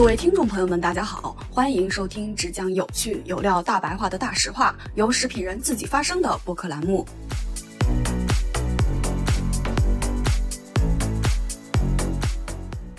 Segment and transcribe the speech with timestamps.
[0.00, 7.04] 各位听众朋友们，大家好，欢迎收听只讲有趣有料大白话的大实话，由食品人自己发声的播客栏目。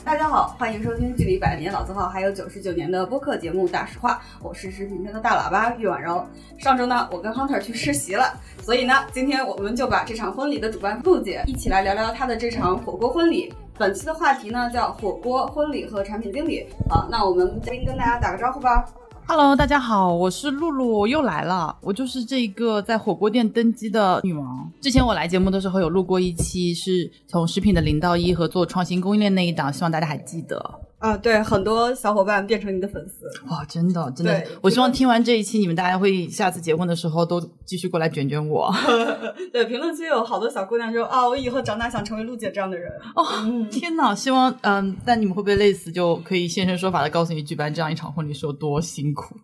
[0.03, 6.23] 大家好，欢迎收听距离百年老字号还有九十九年的播客节目《大实话》，我是食品人的大喇叭玉婉柔。
[6.59, 13.51] 上周呢，我跟 Hunter 去实习了，所以呢，今天我们就把这场婚礼的主办陆姐一起来聊聊她的这场火锅婚礼。
[13.81, 16.63] 本期的话题呢叫火锅婚礼和产品经理。
[16.87, 18.85] 好，那我们嘉宾跟大家打个招呼吧。
[19.27, 21.75] Hello，大家好，我是露露，我又来了。
[21.81, 24.71] 我就是这个在火锅店登基的女王。
[24.79, 30.63] 之前我来节目的时候有录过一期，是从食品的零到一和做创新供应链那一档，希望大家还记得。
[31.01, 33.25] 啊，对，很多小伙伴变成你的粉丝。
[33.49, 38.71] 哇，真的真的，我希望听完这一期，你们大家会下次结婚的时候都继续过来卷卷我。
[39.51, 42.91] 对，评论区有好多小姑娘说啊，我以后长大想成为陆姐这样的人。
[43.15, 43.25] 哦，
[43.71, 44.13] 天哪！
[44.13, 45.91] 希望嗯，但你们会不会累死？
[45.91, 49.35] 就可以现身说法的告诉你，举办这样一场婚礼是有多辛苦。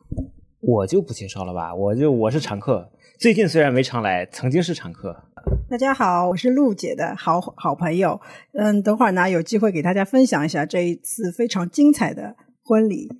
[0.61, 2.87] 我就不介绍了吧，我就我是常客，
[3.19, 5.15] 最近虽然没常来，曾经是常客。
[5.69, 8.21] 大家好，我是陆姐的好好朋友。
[8.53, 13.11] 嗯，等会儿呢有机会给大家分享一下这一次非常精彩的婚礼。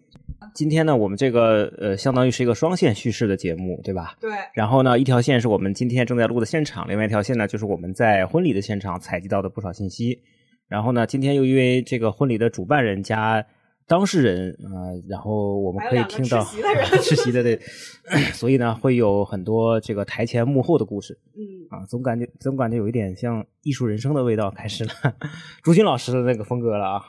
[0.56, 4.16] 今天呢，我们这个呃，相当于是一个双线叙事的节目，对吧？
[4.22, 10.22] 对，然后呢，一条线是我们今天正在录的现场，另外一条线呢，就是我们在婚礼的现场采集到的不少信息。
[10.70, 13.46] 然后呢，今天又因为这个婚礼的主办人加
[13.88, 24.92] 当事人啊、呃然后我们可以听到还有两个吃席的人 吃席的对， 所以呢，会有很多这个台前幕后的故事嗯，啊，总感觉总感觉有一点像艺术人生的味道开始了，
[25.64, 27.02] 朱军老师的那个风格了啊，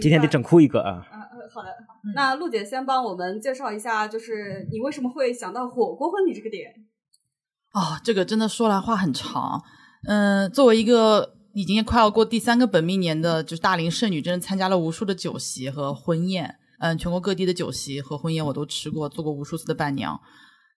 [0.00, 1.06] 今天得整哭一个啊。
[1.10, 1.68] 啊，呃好的。
[2.14, 6.70] 那陆姐先帮我们介绍一下，就是你为什么会想到火锅婚礼这个点？
[7.74, 9.62] 哦，这个真的说来话很长。
[10.08, 16.54] 嗯、作为一个已经快要过第三个本命年的，就是大龄剩女，真的参加了无数的酒席和婚宴。
[16.80, 20.20] 嗯，全国各地的酒席和婚宴我都吃过，做过无数次的伴娘。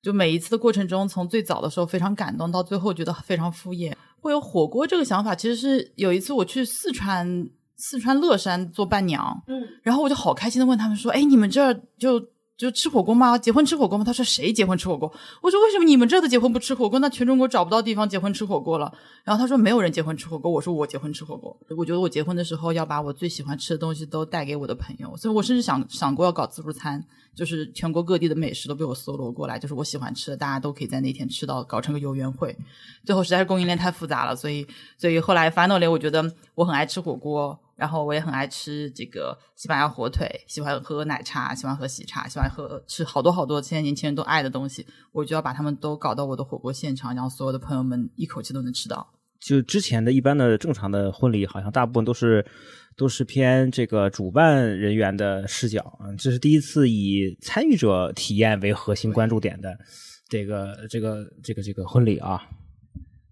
[0.02, 3.94] 就每一次的过程中，从最早的时候非常感动，到最后觉得非常敷衍。
[4.22, 12.26] 会有火锅这个想法，其实是有一次我去四川四川乐山做伴娘，嗯，然后我就好开心的问他们说：“哎，你们这儿就
[12.60, 13.38] 就吃火锅吗？
[13.38, 15.10] 结婚吃火锅吗？”他说：“谁结婚吃火锅？”
[15.42, 17.00] 我说：“为什么你们这都结婚不吃火锅？
[17.00, 18.94] 那全中国找不到地方结婚吃火锅了。”
[19.24, 27.02] 然后他说：“没有人结婚吃火锅。”我说：“我结婚吃火锅。”我觉得我结婚的时候要把我最喜欢吃的东西都带给我的朋友，所以我甚至想想过要搞自助餐，
[27.34, 32.54] 就是全国各地的美食都被我搜罗过来，就是我喜欢吃的，大家都可以在那天吃到，搞成个游园会。
[33.06, 49.14] 最后实在是供应链太复杂了，所以所以后来 finally 我觉得我很爱吃火锅，然后我也很爱吃这个西班牙火腿，喜欢喝奶茶，喜欢喝喜茶，喜欢喝吃好多好多现在年轻人都爱的东西，我就要把他们都搞到我的火锅现场，然后所有的朋友们一口气都能吃到。
[49.40, 52.46] 就之前的一般的正常的婚礼，好像大部分都是
[52.98, 59.78] 都是偏这个主办人员的视角啊，这是第一次以参与者体验为核心关注点的
[60.28, 62.42] 这个这个这个这个婚礼啊。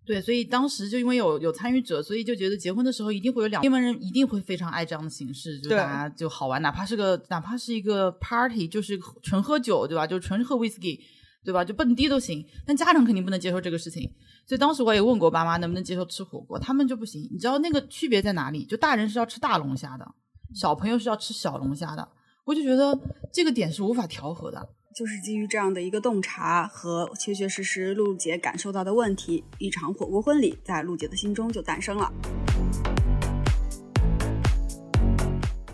[0.08, 10.08] 对，所以当时就因为有有参与者，所以就觉得结婚的时候一定会有两，英文人一定会非常爱这样的形式，就大家就好玩，哪怕是个哪怕是一个 party，就是纯喝酒，对吧？
[10.08, 10.98] 就纯喝 whisky，
[11.44, 11.66] 对吧？
[11.66, 14.10] 就蹦迪都行，但家长肯定不能接受这个事情。
[14.48, 17.28] 所以当时我也问过爸妈能不能接受吃火锅，他们就不行。
[17.30, 18.64] 你知道那个区别在哪里？
[18.64, 20.08] 就大人是要吃大龙虾的，
[20.56, 22.08] 小朋友是要吃小龙虾的。
[22.46, 22.98] 我就觉得
[23.34, 24.70] 这个点是无法调和的。
[24.98, 32.12] 就是基于这样的一个洞察和确确实实陆姐感受到的问题，一场火锅婚礼在陆姐的心中就诞生了。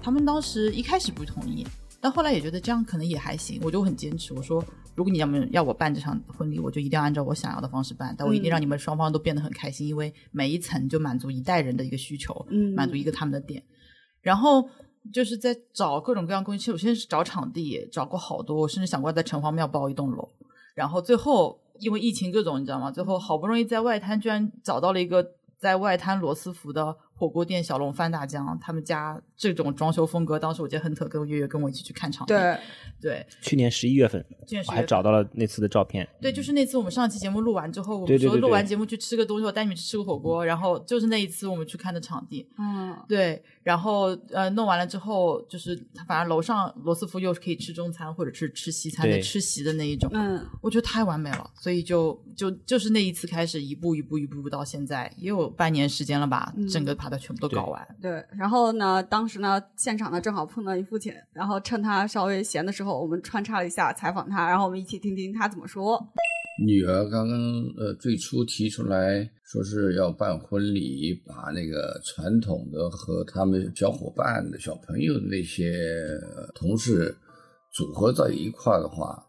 [0.02, 1.66] 他们当时一开始不同意，
[2.02, 4.34] 但后来也觉得这样可能也还行，我就很坚持。
[4.34, 4.62] 我说，
[4.94, 13.64] 如果你要么要我办这场婚礼，我就一定要按照我想要的方式办，但我一定让你们双方都变得很开心，因为每一层就满足一代人的一个需求，嗯满足一个他们的点。
[14.22, 14.70] 然后
[15.12, 20.30] 就是在找各种各样东西，其实我先是找场地，找过好多，我甚至想过在城隍庙包一栋楼。
[20.76, 22.92] 然后最后因为疫情各种，你知道吗？
[22.92, 29.22] 最后好不容易在外滩居然找到了一个在外滩罗斯福的火锅店小龙翻大江，他们家
[29.52, 32.60] 这种装修风格，当时我记得亨特跟月月跟我一起去看场地，对，
[33.02, 36.08] 对去年十一月份，去年我还找到了那次的照片。
[36.22, 45.76] 对，就是那次我们上期节目录完之后，我们说录完节目去吃个东西，我带你们去吃个火锅，然后就是那一次我们去看的场地，嗯，对，然后呃弄完了之后，就是
[46.08, 57.88] 反正楼上罗斯福又是可以吃中餐或者是吃西餐的吃席的那一种，嗯，我觉得太完美了，所以就就就是那一次开始一步一步一步步到现在，也有半年时间了吧，嗯整个把它全部都搞完。
[58.02, 58.24] 对。
[58.38, 66.00] 然后呢，当时呢，现场呢正好碰到一父亲，然后趁他稍微闲的时候，我们穿插了一下采访他，然后我们一起听听他怎么说。
[66.64, 67.38] 女儿刚刚
[67.78, 75.74] 呃最初提出来说是要办婚礼，把那个传统的和他们小伙伴的小朋友的那些
[76.54, 77.16] 同事
[77.72, 79.26] 组合在一块的话，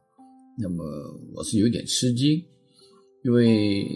[0.59, 0.85] 那么
[1.35, 2.39] 我是有点吃惊，
[3.25, 3.89] 因为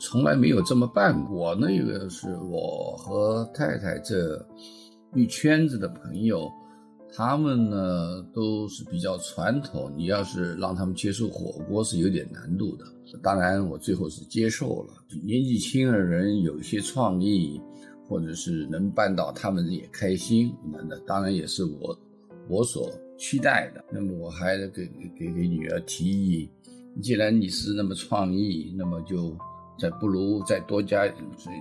[0.00, 1.54] 从来没有这么办过。
[1.54, 4.38] 那个是我和太太这
[5.14, 6.50] 一圈子的朋友。
[7.12, 12.84] 他们呢都是比较传统，你要是让他们接受火锅是有点难度的。
[13.20, 14.94] 当然，我最后是接受了。
[15.24, 17.60] 年纪轻的人有一些创意，
[18.06, 20.54] 或者是能办到，他们也开心。
[20.72, 21.98] 那那当然也是我
[22.48, 23.84] 我所期待的。
[23.90, 24.86] 那么我还给
[25.18, 26.48] 给给女儿提议，
[27.02, 29.36] 既然你是那么创意，那么就
[29.80, 31.02] 再不如再多加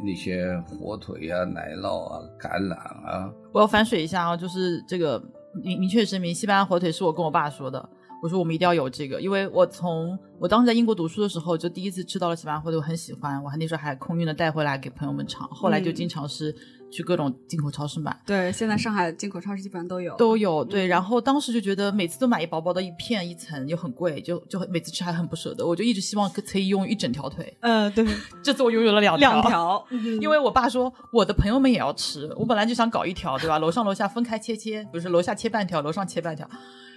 [0.03, 3.31] 那些火腿啊、奶酪啊、橄榄啊。
[3.53, 5.23] 我要反水一下啊，就是这个。
[5.63, 7.89] 明明确声明，西班牙火腿是我跟我爸说的。
[8.21, 13.43] 我说我们一定要有这个，因为我从我当时在英国读书的时候，就第一次吃到了西班牙火腿，我很喜欢。
[13.43, 16.55] 我还那时候还空运的带回来给朋友们尝，后来就经常是
[16.91, 18.19] 去各种进口超市买。
[18.25, 20.63] 对，现在上海进口超市基本上都有，都有。
[20.63, 25.65] 对，然后当时就觉得每次都买一薄薄的一片一层，又很贵，就就每次吃还很不舍得。
[25.65, 27.55] 我就一直希望可以拥有一整条腿。
[27.61, 28.05] 嗯，对。
[28.43, 29.85] 这次我拥有了两条两条，
[30.21, 33.59] 因为我爸说我的朋友们也要吃，我本来就想搞一条，对吧？
[33.59, 36.49] 楼上楼下分开切切，比如说楼下切半条，楼上切半条。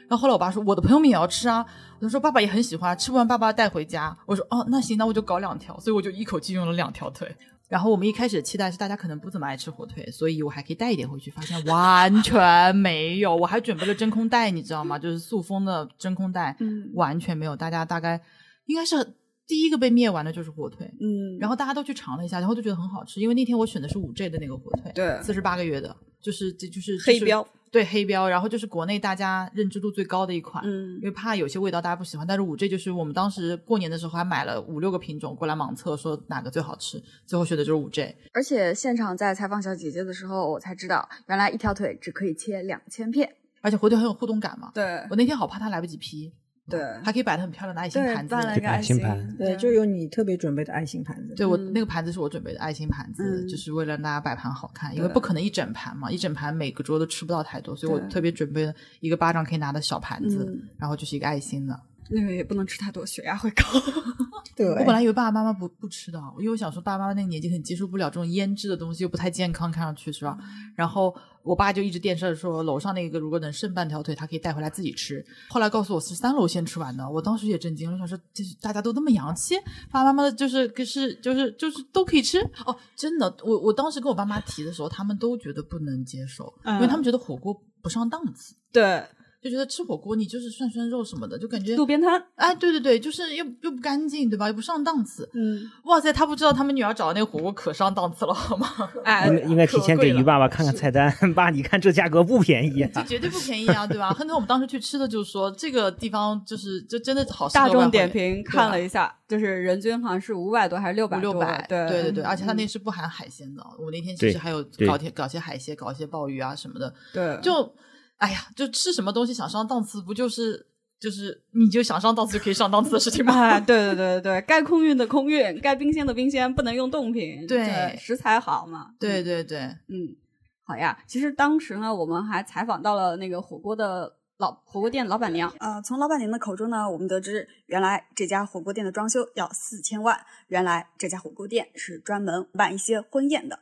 [0.09, 1.65] 然后后来我爸说，我的朋友们也要吃啊。
[2.01, 4.15] 他说爸爸也很喜欢，吃不完爸爸带回家。
[4.27, 5.79] 我说哦，那行，那我就搞两条。
[5.79, 7.35] 所以我就一口气用了两条腿。
[7.73, 11.31] 然后我们一开始的期待是大家可能不怎么爱吃火腿，所以我还可以带一点回去。
[11.31, 14.99] 发现完全没有，我还准备了真空袋，你知道吗？
[14.99, 16.55] 就是塑封的真空袋，
[16.93, 17.57] 完全没有。
[17.57, 18.21] 大家大概
[18.67, 19.15] 应该是
[19.47, 21.39] 第一个被灭完的就是火腿，嗯。
[21.41, 23.21] 然后大家都去尝了一下，然后就觉得很好吃。
[23.21, 27.47] 因为那天我选的是五 G 的那个火腿，对，四十八个月的，就是这就是黑标。
[27.71, 32.27] 对黑标，然后就是国内大家认知度最高的一款，嗯，因为怕有些味道大家不喜欢。
[32.27, 38.15] 但是五 G 就是我们当时过年的时候还买了五六个品种过来盲测，说哪个最好吃，最后选的就是五 G。
[38.35, 44.71] 而且现场在采访小姐姐的时候，我才知道原来一条腿只可以切两千片，而且火腿很有互动感嘛。
[44.75, 46.31] 对，我那天好怕它来不及批。
[46.71, 51.35] 对，还可以摆的很漂亮的爱心盘子，爱心盘，对，就有你特别准备的爱心盘子。
[51.35, 60.47] 对我那个盘子是我准备的爱心盘子，就是为了让大家摆盘好看，因为不可能一整盘嘛，一整盘每个桌都吃不到太多，所以我特别准备了一个巴掌可以拿的小盘子，
[60.79, 61.79] 然后就是一个爱心的。
[62.11, 63.63] 那个也不能吃太多，血压会高。
[64.55, 70.37] 对，我本来以为爸爸妈妈不不吃的，因为我想说爸爸妈妈那个年纪很接受不了这种腌制的东西，又不太健康，看上去是吧？
[70.77, 75.25] 然后我爸就一直电视说楼上那个如果能剩半条腿，他可以带回来自己吃。
[75.49, 79.57] 后来告诉我是三楼先吃完的，我当时也震惊了，我想说这大家都那么洋气，
[79.91, 88.55] 爸爸妈妈的就是可是就是就是都可以吃哦，真的，我我当时跟我爸妈提的时候，他们都觉得不能接受，因为他们觉得火锅不上档次。
[88.71, 89.03] 对。
[89.43, 92.23] 就觉得吃火锅你就是涮涮肉什么的，就感觉路边摊。
[92.37, 94.47] 哎，对对对，就是又又不干净，对吧？
[94.47, 95.29] 又不上档次。
[95.35, 98.69] 嗯，哇塞，他不知道他们女儿找的那个火锅可上档次了，好吗？
[99.05, 104.13] 哎，应该提前给于爸爸看看菜单， 爸，你看这价格不便宜，这绝对不便宜啊，对吧？
[104.13, 107.49] 很多我们当时去吃的就是说这个地方就是就真的好。
[107.49, 111.67] 大众点评看了一下，就是人均好像是五百多还是六百六百？
[111.69, 113.63] 对对对对，而且他那是不含海鲜的。
[113.79, 116.95] 我那天其实还有搞些搞些海鲜，搞些鲍鱼啊什么的。
[117.13, 117.75] 对，就。
[118.23, 120.65] 哎呀，就吃什么东西想上档次，不就是
[121.01, 123.59] 就是你就想上档次就可以上档次的事情吗？
[123.59, 127.45] 对对对对对，该空运的空运，该冰鲜的冰鲜，不能用冻品。
[127.49, 128.95] 对，食材好嘛。
[129.01, 129.59] 对对对，
[129.89, 130.15] 嗯，
[130.63, 130.97] 好呀。
[131.09, 135.53] 其实当时呢，我们还采访到了那个火锅的老火锅店老板娘。
[135.59, 140.17] 呃，从老板娘的口中呢，我们得知，原来这家火锅店的装修要四千万，
[140.47, 143.59] 原来这家火锅店是专门办一些婚宴的。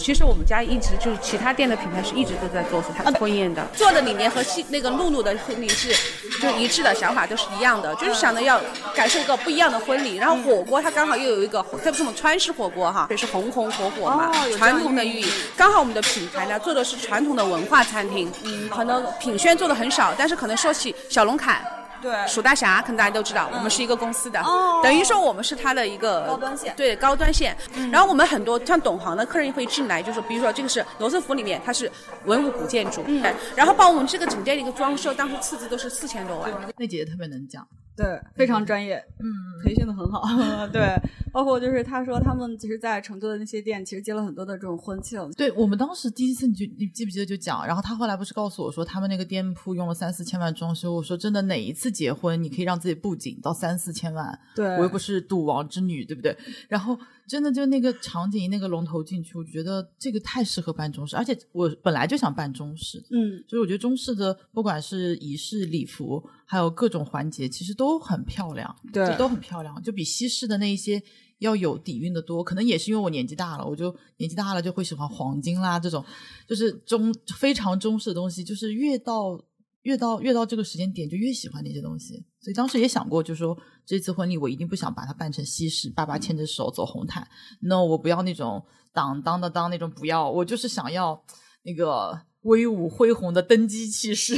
[0.00, 5.94] 其实我们家一直就是其他店的品牌是一直都在做他婚宴的，做的理念和西那个露露的婚礼是
[6.40, 8.58] 就一致的想法都是一样的，就是想着要
[8.94, 10.16] 感受一个不一样的婚礼。
[10.16, 15.26] 然后火锅它刚好又有一个，这不是我们川式火锅哈，也是红红火火嘛，传统的寓意。
[15.56, 21.62] 刚好我们的品牌呢做的是传统的文化餐厅，嗯可能品宣做的很少，但是可能说起小龙坎。
[22.00, 24.42] 对，蜀大侠可能大家都知道，我们是一个公司的，
[24.82, 27.56] 等于说我们是他的一个高端线，对高端线。
[27.90, 31.90] 然后我们很多像懂行的客人会进来，就是比如说这个是罗斯福里面，它是
[32.24, 33.22] 文物古建筑，嗯，
[33.56, 36.50] 然后把我们这个整店的一个装修，当时斥资都是四千多万。
[36.78, 37.66] 那姐姐特别能讲。
[37.96, 39.28] 对，非常专业，嗯，
[39.62, 40.22] 培训的很好。
[40.72, 40.96] 对，
[41.30, 45.30] 包括就是他说他们其实，在成都的那些店，其实接了很多的这种婚庆。
[45.32, 50.94] 对我们当时第一次，你就你记不记得就讲，然后他后来不是告诉我说，他们那个店铺用了三四千万装修。
[50.94, 54.38] 我说真的，哪一次结婚你可以让自己布景到三四千万？
[54.54, 56.36] 对我又不是赌王之女，对不对？
[56.68, 66.22] 然后真的就那个场景，那个龙头进去，我觉得这个太适合办中式，而且我本来就想办中式，嗯，所以我觉得中式的不管是仪式礼服。
[66.44, 71.00] 还有各种环节，其实都很漂亮，对就都很漂亮，就比西式的那一些
[71.38, 72.42] 要有底蕴的多。
[72.42, 76.04] 可能也是因为我年纪大了，我就年纪大了就会喜欢黄金啦这种，
[76.48, 79.40] 就是中非常中式的东西，就是越到
[79.82, 82.24] 越到越到这个时间点就越喜欢那些东西。
[82.40, 83.56] 所以当时也想过，就说
[83.86, 87.26] 这次婚礼我一定不想把它办成西式，爸爸牵着手走红毯。
[87.60, 91.22] no，我不要那种当当的当那种，不要，我就是想要
[91.62, 94.36] 那个威武恢宏的登基气势。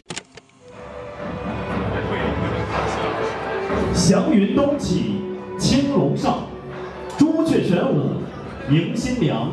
[3.95, 5.21] 祥云东起，
[5.59, 6.49] 青龙上，
[7.19, 8.23] 朱雀玄武
[8.71, 9.53] 迎新娘，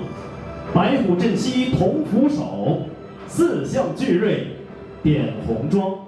[0.74, 2.88] 白虎镇西同扶手，
[3.27, 4.48] 四象俱瑞
[5.03, 6.06] 点红妆。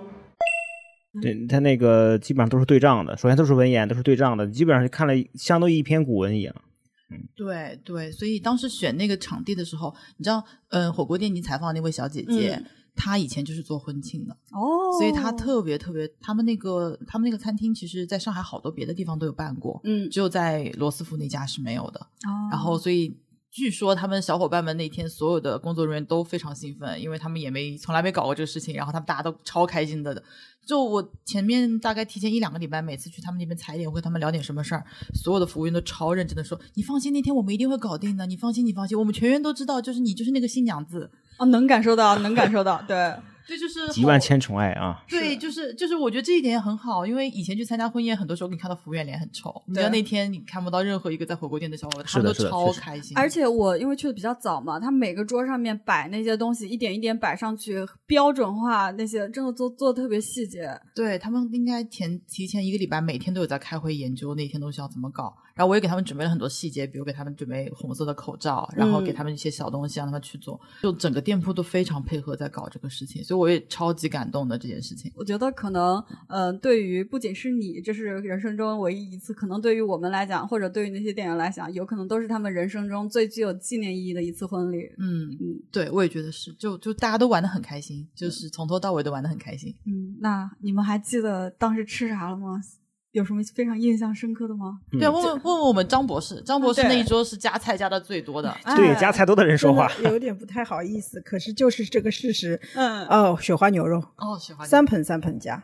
[1.22, 6.56] 对他那个基本上都是对仗的，首先都是文言，都是对仗的，基本上就看了相当于一篇古文一样。
[7.36, 22.00] 对对，所以当时选那个场地的时候，你知道，嗯，火锅店你采访那位小姐姐，嗯她以前就是做婚庆的，哦所以她特别特别，他们那个他们那个餐厅，其实在上海好多别的地方都有办过，嗯只有在罗斯福那家是没有的。
[22.00, 23.14] 哦然后，所以
[23.52, 30.24] 据说他们小伙伴们那天所有的工作人员都非常兴奋，因为他们也没从来没搞过这个事情，然后他们大家都超开心的。
[30.66, 41.12] 就我前面大概提前一两个礼拜，每次去他们那边踩点，会跟他们聊点什么事儿，所有的服务员都超认真的说：“你放心，那天我们一定会搞定的，你放心，你放心，我们全员都知道，就是你就是那个新娘子。
[41.38, 43.14] 哦，能感受到，能感受到，对，”
[43.52, 45.04] 这就是集万千宠爱啊！
[45.10, 60.70] 对，就是就是，我觉得这一点也很好，因为以前去参加婚宴，很多时候你看到服务员脸很臭，你知道那天你看不到任何一个在火锅店的小伙伴，他们都超开心，而且我因为去的比较早嘛，他每个桌上面摆那些东西，一点一点摆上去，标准化那些，真的做做的特别细节。
[60.96, 65.36] 对他们应该前提前一个礼拜，每天都有在开会研究那天东西要怎么搞。
[65.54, 70.60] 然后我也给他们准备了很多细节，比如给他们准备红色的口罩，然后给他们一些小东西让他们去做。
[70.82, 75.12] 就整个店铺都非常配合在搞这个事情，所以我也超级感动的这件事情。
[75.16, 84.78] 我觉得可能，呃，对于不仅是你，这是人生中唯一一次，可能对于我们来讲，或者对于那些店员来讲，有可能都是他们人生中最具有纪念意义的一次婚礼。
[84.98, 89.76] 嗯嗯对，我也觉得是，就就大家都玩的很开心，就是从头到尾都玩的很开心。
[89.86, 92.62] 嗯，那你们还记得当时吃啥了吗？
[93.12, 94.80] 有什么非常印象深刻的吗？
[94.92, 98.56] 对啊，问问问问我们张博士，张博士那一桌是加菜加的最多的。
[98.76, 99.92] 对，哎加菜多的人说话。
[100.04, 102.60] 有点不太好意思，可是就是这个事实。
[102.76, 105.64] 嗯哦，雪花牛肉哦，喜欢三盆三盆加。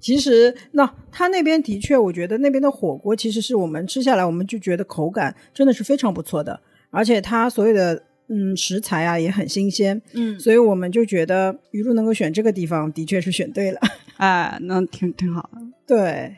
[0.00, 13.80] 其实，那他那边的确，我觉得那边的火锅其实是我们吃下来，我们就觉得口感真的是非常不错的，而且它所有的嗯食材啊也很新鲜，嗯，所以我们就觉得鱼露能够选这个地方，的确是选对了。
[14.18, 15.58] 哎，那挺挺好的。
[15.86, 16.34] 对，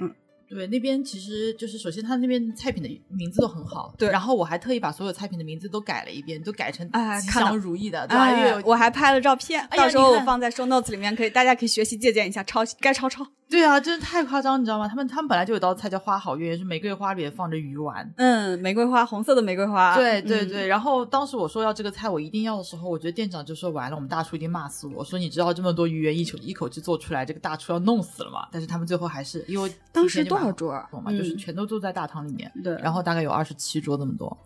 [0.48, 6.88] 对，那边其实就是首先他那边菜品的名字都很好，对然后我还特意把所有菜品的名字都改了一遍，都改成
[7.20, 8.30] 吉祥如意的，对吧？
[8.30, 13.26] 因为哎，我还拍了照片，哎到时候我放在 show notes 里面，可以大家可以学习借鉴一下，抄该抄抄。
[13.48, 14.88] 对啊，真的太夸张，你知道吗？
[14.88, 18.12] 他们他们本来就有道菜叫花好月圆，是玫瑰花里面放着鱼丸。
[18.16, 19.94] 嗯，玫瑰花，红色的玫瑰花。
[19.94, 28.48] 对对嗯对，然后当时我说要这个菜，我一定要的时候，我觉得店长就说完了，我们大厨一定骂死我，说你知道这么多鱼圆一口一口气做出来，这个大厨要弄死了嘛。
[28.50, 34.36] 但是他们最后还是因为当时多少桌懂吗，就是嗯全都坐在大堂里面，对，然后大概有二十七桌这么多。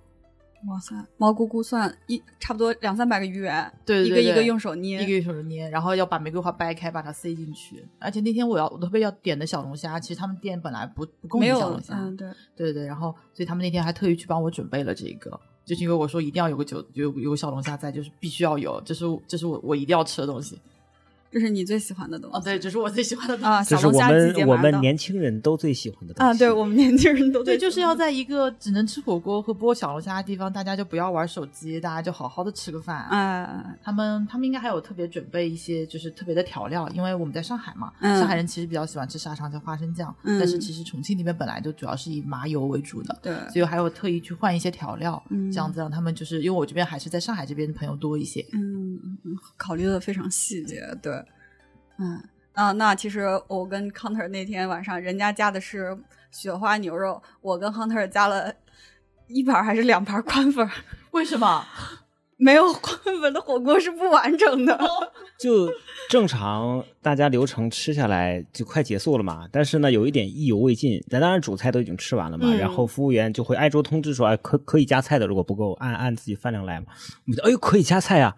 [0.67, 7.83] 哇塞，毛姑姑算一差不多两三百个鱼圆，对对一个一个用手捏，一个一手捏，然后要把玫瑰花掰开，把它塞进去。
[7.99, 12.87] 而且那天我要我特别要点的小龙虾，其实他们店本来不不供应小龙，虾，嗯，对，对对对。
[12.87, 20.61] 然后所以他们那天还特意去帮我准备了这个，就是因为我说一定要有个酒有有个小龙虾在，就是必须要有，这是这是我我一定要吃的东西。
[21.31, 22.37] 这是你最喜欢的东西。
[22.37, 23.51] 哦，对，这是我最喜欢的东西。
[23.51, 26.41] 啊，这是我小龙虾季节们我们年轻人都最喜欢的东啊，西。
[26.41, 33.05] 对我们年轻人都对，就是要在一个只能吃火锅和剥小龙虾的地方，大家就不要玩手机，大家就好好的吃个饭。
[33.05, 48.95] 啊，他们他们应该还有特别准备一些就是特别的调料，因为我们在上海嘛，嗯上海人其实比较喜欢吃沙茶酱花生酱，嗯但是其实重庆那边本来就主要是以麻油为主的，对，所以还有特意去换一些调料，嗯这样子让他们就是因为我这边还是在上海这边的朋友多一些，嗯，
[49.25, 51.20] 嗯考虑的非常细节，对，
[52.01, 52.23] 嗯
[52.55, 55.97] 啊，那其实我跟 Counter 那天晚上，人家加的是
[56.31, 58.53] 雪花牛肉，我跟 Counter 加了
[59.29, 60.69] 一盘还是两盘宽粉，
[61.13, 61.65] 为什么？
[62.43, 64.79] 没有宽粉的火锅是不完整的。
[65.39, 65.71] 就
[66.09, 69.47] 正常，大家流程吃下来就快结束了嘛。
[69.53, 70.99] 但是呢，有一点意犹未尽。
[71.11, 76.87] 咱当然主菜都已经吃完了嘛，嗯然后服务员就会挨桌通知说，哎，可可以加菜的，如果不够，按按自己饭量来嘛。
[77.27, 78.35] 我们就哎呦，可以加菜啊！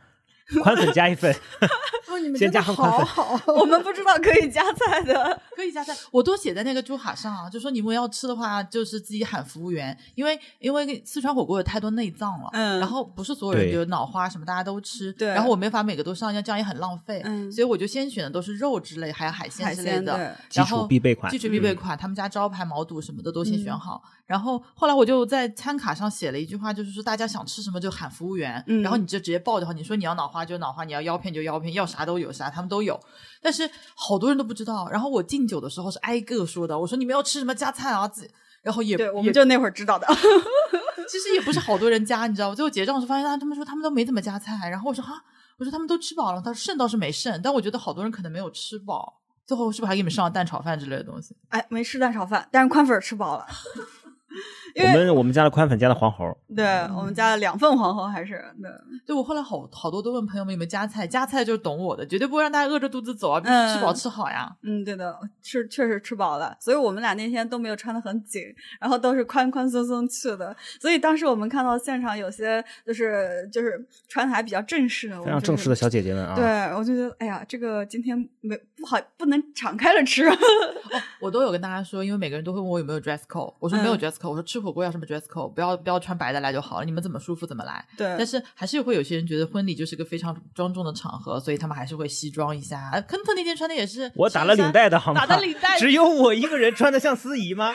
[0.63, 1.33] 宽粉加一份，
[2.09, 5.41] 哦，你们先真的好好， 我们不知道可以加菜的。
[5.55, 12.81] 可以加菜，我都写在那个猪卡上啊，就说你们要吃的话，就是自己喊服务员，因为因为四川火锅有太多内脏了，嗯。
[12.81, 15.29] 然后不是所有人就有脑花什么大家都吃，对。
[15.29, 17.51] 然后我没法每个都上，这样也很浪费，嗯。
[17.53, 20.17] 所以我就先选的都是肉之类，还有海鲜之类的。
[20.17, 21.31] 对，基础然后必备款。
[21.31, 21.77] 基础必备嗯。
[21.77, 28.83] 款，他们家招牌毛肚什么的都先选嗯好，然后后来我就在餐卡上写了一句话，就是说大家想吃什么就喊服务员，嗯。
[28.83, 32.99] 然后你就直接报就好，你说你要脑花就脑花，你要腰片就腰片，要啥都有啥，他们都有。
[33.41, 34.89] 但是好多人都不知道。
[34.91, 38.31] 然后我敬酒的时候是挨个说的，我说你们要吃什么加菜啊，自己
[38.63, 40.07] 然后也对，我们就那会儿知道的。
[41.09, 42.55] 其实也不是好多人加，你知道吗？
[42.55, 45.15] 最后结账时发现他他们说他们都没怎么加菜，然后我说哈，
[45.59, 49.21] 我说他们都吃饱了，他说剩倒是没剩，但我觉得好多人可能没有吃饱。
[49.45, 51.37] 最后是不是还给你们上了蛋炒饭之类的东西？
[51.49, 53.47] 哎，没吃蛋炒饭，但是宽粉吃饱了。
[54.75, 56.65] 因我们我们家的宽粉，加的黄喉，对
[56.97, 58.71] 我们加了两份黄喉，还是对。
[59.05, 64.51] 对我后来好好多都问朋友们有没有加菜，加菜就是懂我的，绝对不会让大家饿着肚子走啊，必须吃饱嗯吃好呀。
[64.63, 68.43] 嗯，对的，吃确实吃饱了，所以我们俩那天都没有穿的很紧，
[68.81, 70.57] 然后都是宽宽松松去的。
[70.81, 76.35] 所以当时我们看到现场有些就是就是穿的还比较正式的，非常正式的小姐姐们啊。
[76.35, 76.47] 对，
[76.77, 80.31] 我就觉得，哎呀，这个今天没不好，不能敞开了吃。
[81.21, 87.85] 我都有跟大家说，因为每个人都会问我有没有 dress code，我说没有嗯 dress code，我说吃火锅要什么 dress code，不要不要穿白的来就好了，你们怎么舒服怎么来。
[87.97, 92.79] 对但是还是会有些人觉得婚礼就是个非常庄重的场合，所以他们还是会西装一下。
[92.79, 95.27] 啊亨特那天穿的也是，我打了领带的好吗？
[95.27, 97.73] 打的领带， 只有我一个人穿的像司仪吗？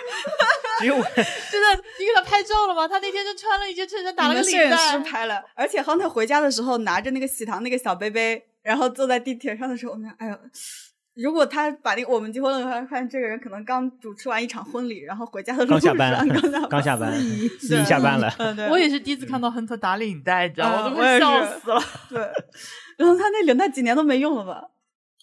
[0.80, 1.04] 只有我。
[1.13, 2.88] 真的，你给他拍照了吗？
[2.88, 5.00] 他那天就穿了一件衬衫，打了个领带师。
[5.00, 10.38] 拍了，而且亨特回家的时候拿着那个喜糖那个小杯杯，然后坐在地铁上的时候，我们俩哎呦。
[11.18, 17.14] 如果他把那个我们结婚了，他发现这个人可能刚主持完一场婚礼，然后回家的路刚下上班刚下，刚下班，
[17.60, 18.32] 司对仪下班了。
[18.38, 20.78] 嗯，对，我也是第一次看到亨特打领带，你知道吗？
[20.78, 21.82] 嗯我都快笑死了。
[22.10, 22.20] 对。
[22.98, 24.70] 然后他那领带几年都没用了吧？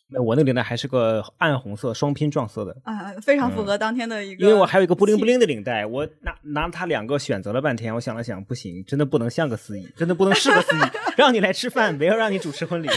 [0.08, 4.44] 那我那个领带还是个暗红色双拼撞色的，啊，非常符合当天的一个。
[4.44, 10.80] 因为我还有一个布灵布灵的领带，我拿拿它两个选择了半天，我想了想，不行，真的不能像个司仪，真的不能是个司仪，
[11.16, 12.88] 让你来吃饭，没有让你主持婚礼。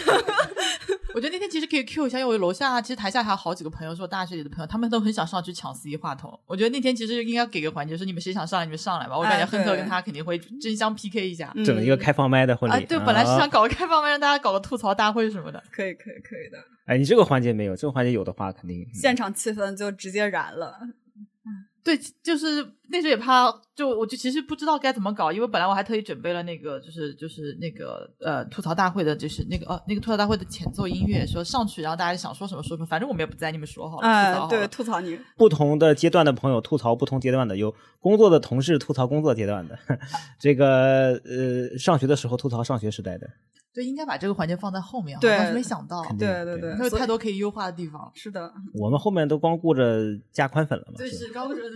[1.18, 6.40] 我觉得那天其实可以 Q 一下，因为我楼下其实台下还有好几个朋友，是我大学里的朋友，他们都很想上去抢司仪话筒。
[6.46, 9.18] 我觉得那天其实应该给个环节，说你们谁想上来你们上来吧。
[9.18, 11.52] 我感觉亨特跟他肯定会争相 PK 一下。
[11.56, 15.64] 嗯整一个开放麦的婚啊，礼，对，本来是啊想搞个开放麦，让大家搞个吐槽大会什么的。
[15.72, 20.78] 可以可以可以的，哎，你这个环节没有，这个环节有的话，肯定现场气氛就直接燃了。
[21.88, 34.68] 对，就是那时候也怕，就我就其实不知道该怎么搞，因为本来我还特意准备了那个，就是就是那个呃吐槽大会的，就是那个呃那个吐槽大会的前奏音乐，说上去，然后大家想说什么说什么，反正我们也不在，你们说好了，吐槽哎，对，好了。
[34.68, 39.80] 吐槽你，不同的阶段的朋友吐槽不同阶段的，有工作的同事吐槽工作阶段的，
[40.38, 43.30] 这个呃上学的时候吐槽上学时代的，
[43.78, 48.12] 对，应该把这个环节放在后面，当时没想到，对对对，还有太多可以优化的地方。
[48.16, 51.58] 是的， 我们后面都光顾着加宽粉了嘛，对，是吧是高中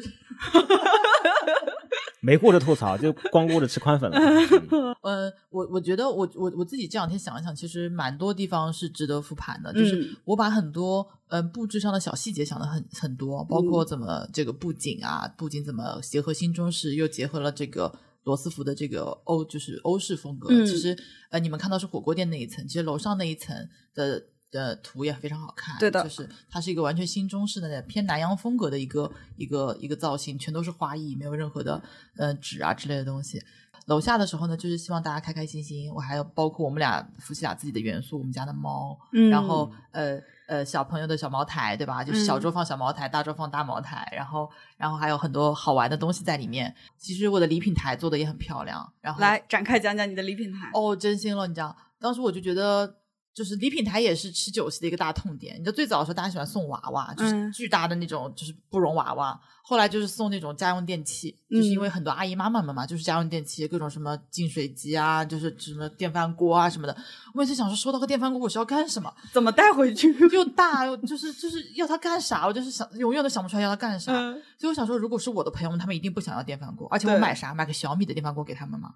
[2.24, 4.18] 没顾着吐槽，就光顾着吃宽粉了。
[4.20, 17.92] 嗯 呃，我我觉得我我我自己这两天想一想，其实蛮多地方是值得复盘的，就是嗯我把很多嗯、呃布置上的小细节想的很很多，包括怎么这个布景啊，布景怎么结合新中式，又结合了这个
[18.24, 20.50] 罗斯福的这个欧就是欧式风格。
[20.50, 20.98] 嗯其实
[21.30, 24.28] 呃，你们看到是火锅店那一层，其实楼上那一层的。
[24.52, 31.82] 的图也非常好看，对的就是它是一个完全新中式的偏南洋风格的一个一个一个造型，全都是花艺，没有任何的
[32.18, 33.42] 呃纸啊之类的东西。
[33.88, 35.92] 楼下的时候呢，就是希望大家开开心心。
[35.92, 42.04] 我还有包括我们俩夫妻俩自己的元素，我们家的猫，嗯然后呃呃小朋友的小茅台，对吧？
[42.04, 46.74] 就是小嗯桌放小茅台，大桌放大茅台，然后然后还有很多好玩的东西在里面。
[46.96, 50.70] 其实我的礼品台做的也很漂亮，然后来展开讲讲你的礼品台。
[50.74, 52.98] 哦，真心了，你知道，当时我就觉得。
[53.34, 55.56] 就是礼品台也是吃酒席的一个大痛点。
[55.56, 59.39] 你知道最早的时候，大家喜欢送娃娃，就是嗯巨大的那种，就是布绒娃娃。
[59.63, 66.94] 后来就是送那种家用电器，就是因为嗯很多阿姨妈妈们嘛，就是家用电器，各种什么净水机啊，就是什么电饭锅啊什么的。
[67.34, 69.13] 我每次想说，收到个电饭锅我是要干什么？
[69.32, 70.12] 怎么带回去？
[70.34, 72.46] 又大又就是就是要它干啥？
[72.46, 74.12] 我就是想永远都想不出来要它干啥。
[74.12, 77.54] 嗯所以我想说，如果是我的朋友们，他们一定不想要电饭锅，而且我买啥？
[77.54, 78.96] 买个小米的电饭锅给他们吗？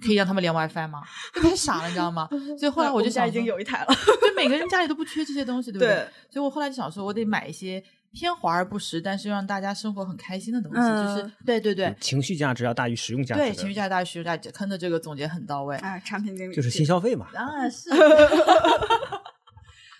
[0.00, 1.02] 可以让他们连 WiFi 吗？
[1.34, 2.28] 就太傻了，你知道吗？
[2.58, 3.86] 所以后来我就想们家已经有一台了。
[4.20, 5.88] 就每个人家里都不缺这些东西，对不对？
[5.88, 7.82] 对所以我后来就想说，我得买一些
[8.12, 15.76] 偏华而不实，但是让大家生活很开心的东西，嗯就是对对对情绪价值要大于实用价值，对，情绪价值大于实用价值，坑的这个总结很到位。
[15.78, 17.26] 啊，产品经理就是新消费嘛。
[17.34, 17.90] 啊，是。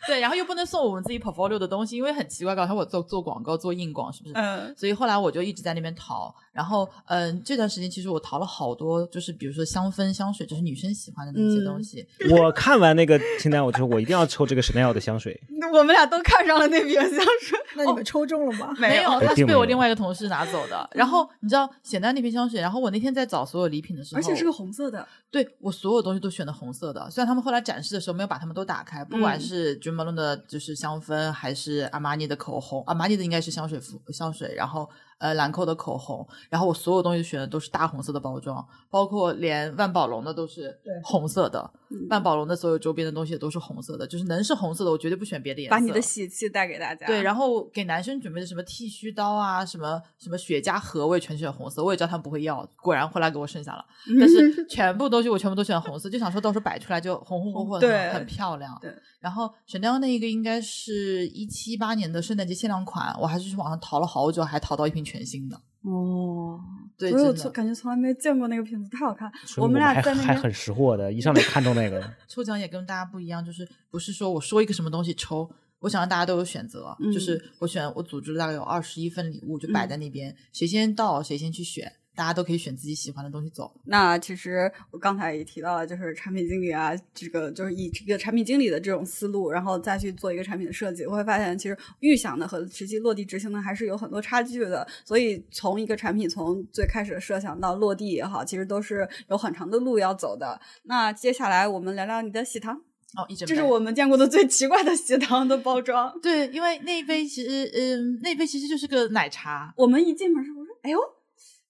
[0.06, 4.34] 对，然后又不能送我们自己 portfolio 的东西，因为很奇怪，刚才我做做广告做硬广，是不是？
[4.36, 12.04] 嗯所以后来我就一直在那边淘，然后，嗯，这段时间其实我淘了好多，就是比如说香氛、香水，就是女生喜欢的那些东西。
[12.28, 15.40] 我看完那个清单，我就说我一定要抽这个 Chanel 的香水。
[15.72, 18.74] 我们俩都看上了那瓶香水， 那你们抽中了吗？
[18.78, 20.88] 没有，它是被我另外一个同事拿走的。
[20.94, 25.06] 然后你知道显丹那瓶香水，然后我那天在找所有礼品的时候，而且是个红色的。
[25.30, 34.88] 对我所有东西都选的红色的，虽然他们后来展示的时候没有把它们都打开，不管嗯是 Jo Malone 的就是香氛，还是阿玛尼的口红，阿玛尼的应该是香水服香水，然后
[35.18, 45.74] 呃兰蔻的口红，然后我所有东西选的都是大红色的包装，包括连万宝龙的都是对红色的，嗯万宝龙的所有周边的东西也都是红色的，就是能是红色的我绝对不选别的颜色。
[45.76, 47.06] 把你的喜气带给大家。
[47.06, 51.82] 对，然后给男生准备的什么剃须刀啊，什么什么雪茄盒，我也全选红色。
[51.82, 53.84] 我也知道他们不会要，果然后来给我剩下了。
[54.18, 58.78] 但是全部东西我全部都选红色，就想说到时候摆出来就红红火火的，很漂亮。
[58.80, 58.94] 对。
[59.20, 65.60] 然后 Chanel 那一个应该是一七八年的圣诞节限量款，我还是去网上淘了好久，还淘到一瓶全新的。
[65.82, 66.60] 哦，
[66.96, 69.30] 对，所以我有从感觉从来没见过那个瓶子，太好看。
[69.46, 72.02] 说明们俩还在那边还很识货的，一上来看中那个。
[72.28, 83.72] 抽奖也跟大家不一样，就是不是说我说一个什么东西抽，我想让大家都有选择，嗯就是我选我组织了大概有二十一份礼物，就摆在那边，谁先到谁先去选，大家都可以选自己喜欢的东西走。
[83.84, 94.84] 那其实我刚才也提到了，就是产品经理啊，这个就是以这个产品经理的这种思路，然后再去做一个产品的设计，我会发现其实预想的和实际落地执行的还是有很多差距的。
[95.04, 100.60] 所以从一个产品从最开始的设想到落地也好，其实都是有很长的路要走的。
[100.82, 102.74] 那接下来我们聊聊你的喜糖，
[103.16, 106.12] 哦，一整这是我们见过的最奇怪的喜糖的包装。
[106.20, 109.72] 对，因为那一杯其实，嗯，那一杯其实就是个奶茶。
[109.76, 110.98] 我们一进门时候我说：“哎呦，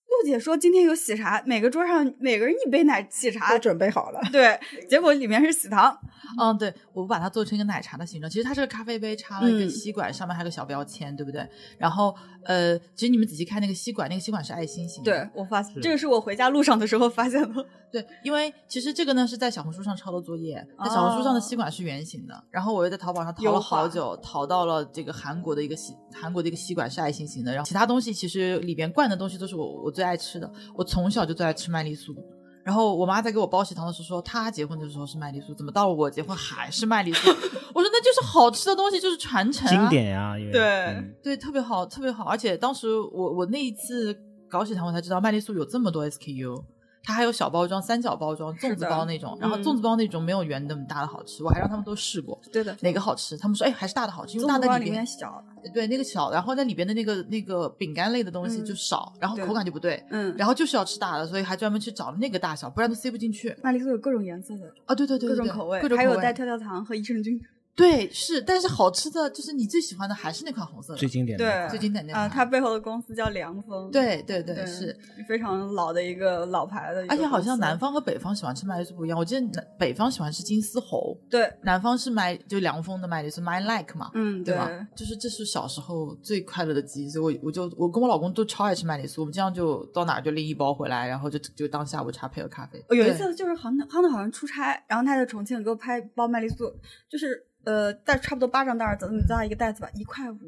[0.08, 4.20] 陆姐说今天有喜茶，每个桌上每个人一杯奶喜茶都。”准备好了。
[4.32, 5.96] 对，结果里面是喜糖。
[6.40, 8.30] 嗯，对，我把它做成一个奶茶的形状。
[8.30, 11.46] 其实它是个咖啡杯，插了一个嗯吸管，上面还有个小标签，对不对？
[11.78, 15.10] 然后，呃，其实你们仔细看那个吸管，那个吸管是爱心形的。
[15.12, 17.66] 对我发现，这个是我回家路上的时候发现的。
[17.90, 32.14] 对，因为其实这个呢是在小红书上抄的作业，在小红书上的吸管是圆形的，然后我又在淘宝上淘了好久，淘到了这个韩国的一个吸韩国的一个吸管是爱心形的，然后其他东西其实里边灌的东西都是我我最爱吃的，我从小就最爱吃麦丽素。
[32.62, 37.28] 然后我妈在给我包喜糖的时候说，她结婚的时候是麦丽素，怎么到了我结婚还是麦丽素？
[37.74, 42.22] 我说那就是好吃的东西，就是传承、啊，经典呀，对嗯对，特别好，特别好。
[42.22, 44.16] 而且当时我我那一次
[44.48, 46.62] 搞喜糖，我才知道麦丽素有这么多 SKU，
[47.08, 49.34] 它还有小包装、三角包装、粽子包那种。
[49.40, 53.34] 然后嗯粽子包那种没有圆的那么大的好吃，我还让他们都试过对的，哪个好吃。
[53.38, 55.42] 他们说哎还是大的好吃，因为大的里边面小。
[55.72, 60.04] 对那个小，然后在里边的那个那个饼干类的东西嗯就少，然后口感就不对。
[60.10, 64.94] 嗯，然后就是要吃大的，所以还专门去找了那个大小，不然都塞不进去麦丽素有各种颜色的，啊！
[64.94, 67.40] 对对对对对各种口味，各种口味还有带跳跳糖和益生菌。
[67.78, 73.88] 对是，但是好吃的就是你最喜欢的还是那款红色的，最经典的对，最经典的啊，款它背后的公司叫凉风。
[73.92, 74.98] 对对对对，是。
[75.28, 84.68] 非常老的一个老牌的而且好像南方和北方喜欢吃麦丽素不一样，我记得南北方喜欢吃金丝猴，对，南方是麦就凉风的麦丽素，my like 嘛，嗯，对吧？
[84.96, 92.82] 就是这是小时候最快乐的记忆，所以我我就我跟我老公都超爱吃麦丽素，我们经常就到哪儿就拎一包回来，然后就就当下午茶配个咖啡。
[92.90, 96.72] 有一次就是杭杭好像出差，然后他在重庆给我拍一包麦丽素，
[97.08, 100.38] 就是呃带差不多巴掌大儿子那么大一个袋子吧，一块五，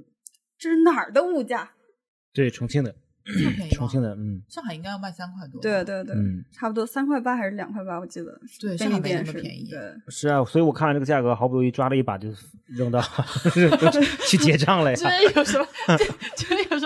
[0.58, 1.70] 这是哪儿的物价？
[2.32, 2.94] 对重庆的，
[3.26, 3.76] 这么便宜吗？
[3.76, 8.40] 重庆的，嗯上海应该要卖三块多，对对对，嗯，差不多三块八还是两块八，我记得。
[8.60, 9.68] 对，便上海没利店是那么便宜。
[9.70, 9.78] 对，
[10.08, 12.28] 是啊，所以我看了这个价格，好不容易抓了一把就
[12.66, 13.00] 扔到
[14.26, 15.66] 去结账了呀，这有什么？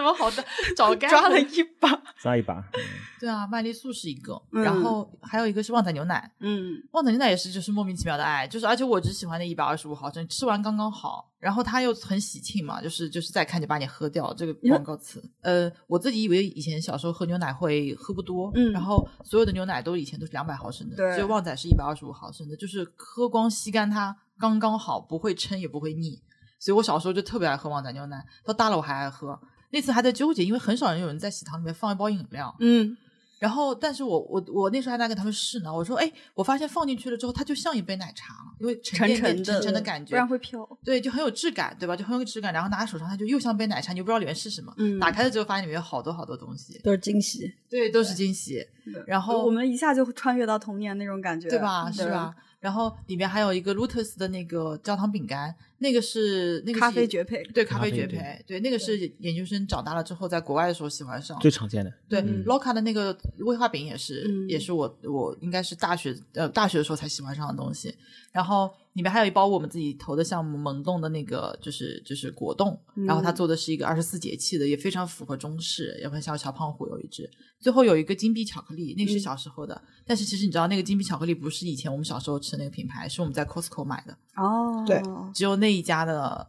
[0.04, 0.44] 么好的？
[0.76, 1.88] 找干抓了一把。
[2.22, 2.54] 抓一把。
[2.58, 2.80] 嗯
[3.20, 15.24] 对啊，麦丽素是一个，嗯然后还有一个是旺仔牛奶，嗯，旺仔牛奶也是就是莫名其妙的爱，就是而且我只喜欢那一百二十五毫升，吃完刚刚好，然后它又很喜庆嘛，就是就是再看就把你喝掉这个广告词。
[15.40, 26.20] 呃，我自己以为以前小时候喝牛奶会喝不多，嗯然后所有的牛奶都以前都是两百毫升的，对只有旺仔是一百二十五毫升的，就是喝光吸干它刚刚好，不会撑也不会腻。
[26.60, 29.38] 所以我小时候就特别爱喝旺仔牛奶，到大了我还爱喝。
[29.74, 32.96] 那次还在纠结，因为很少人有人在喜糖里面放一包饮料，嗯，
[33.40, 35.74] 然后，但是我我我那时候还在跟他们试呢。
[35.74, 40.66] 我说，哎，我发现放进去了之后，它就像一杯奶茶了，因为沉沉甸甸沉的沉沉的感觉不然，会飘。
[40.84, 41.96] 对，就很有质感，对吧？
[41.96, 42.54] 就很有质感。
[42.54, 44.72] 然后拿在手上，它就又像杯奶茶，你又不知道里面是什么。
[44.78, 47.52] 嗯打开了之后，发现里面有好多好多东西，都是惊喜。
[47.68, 48.64] 对，都是惊喜，
[49.06, 51.90] 然后我们一下就穿越到童年那种感觉，对吧？
[51.90, 52.32] 是吧？？
[52.60, 67.94] 然后里面还有一个 Lotus 的那个焦糖饼干，那个是那个咖啡绝配对，咖啡绝配，对，那个是研究生长大了之后在国外的时候喜欢上，最常见的，对、嗯 l o c a 的那个威化饼也是，嗯也是我我应该是大学呃大学的时候才喜欢上的东西。
[68.32, 77.30] 然后里面还有一包我们自己投的项目萌动的那个，就是就是果冻，然后它做的是一个二十四节气的，也非常符合中式，也很像小胖虎有一只。
[77.60, 86.46] 最后有一个金币巧克力，那个是小时候的，但是其实你知道那个金币巧克力不是以前我们小时候吃的那个品牌，是我们在 Costco 买的，哦，对只有那一家的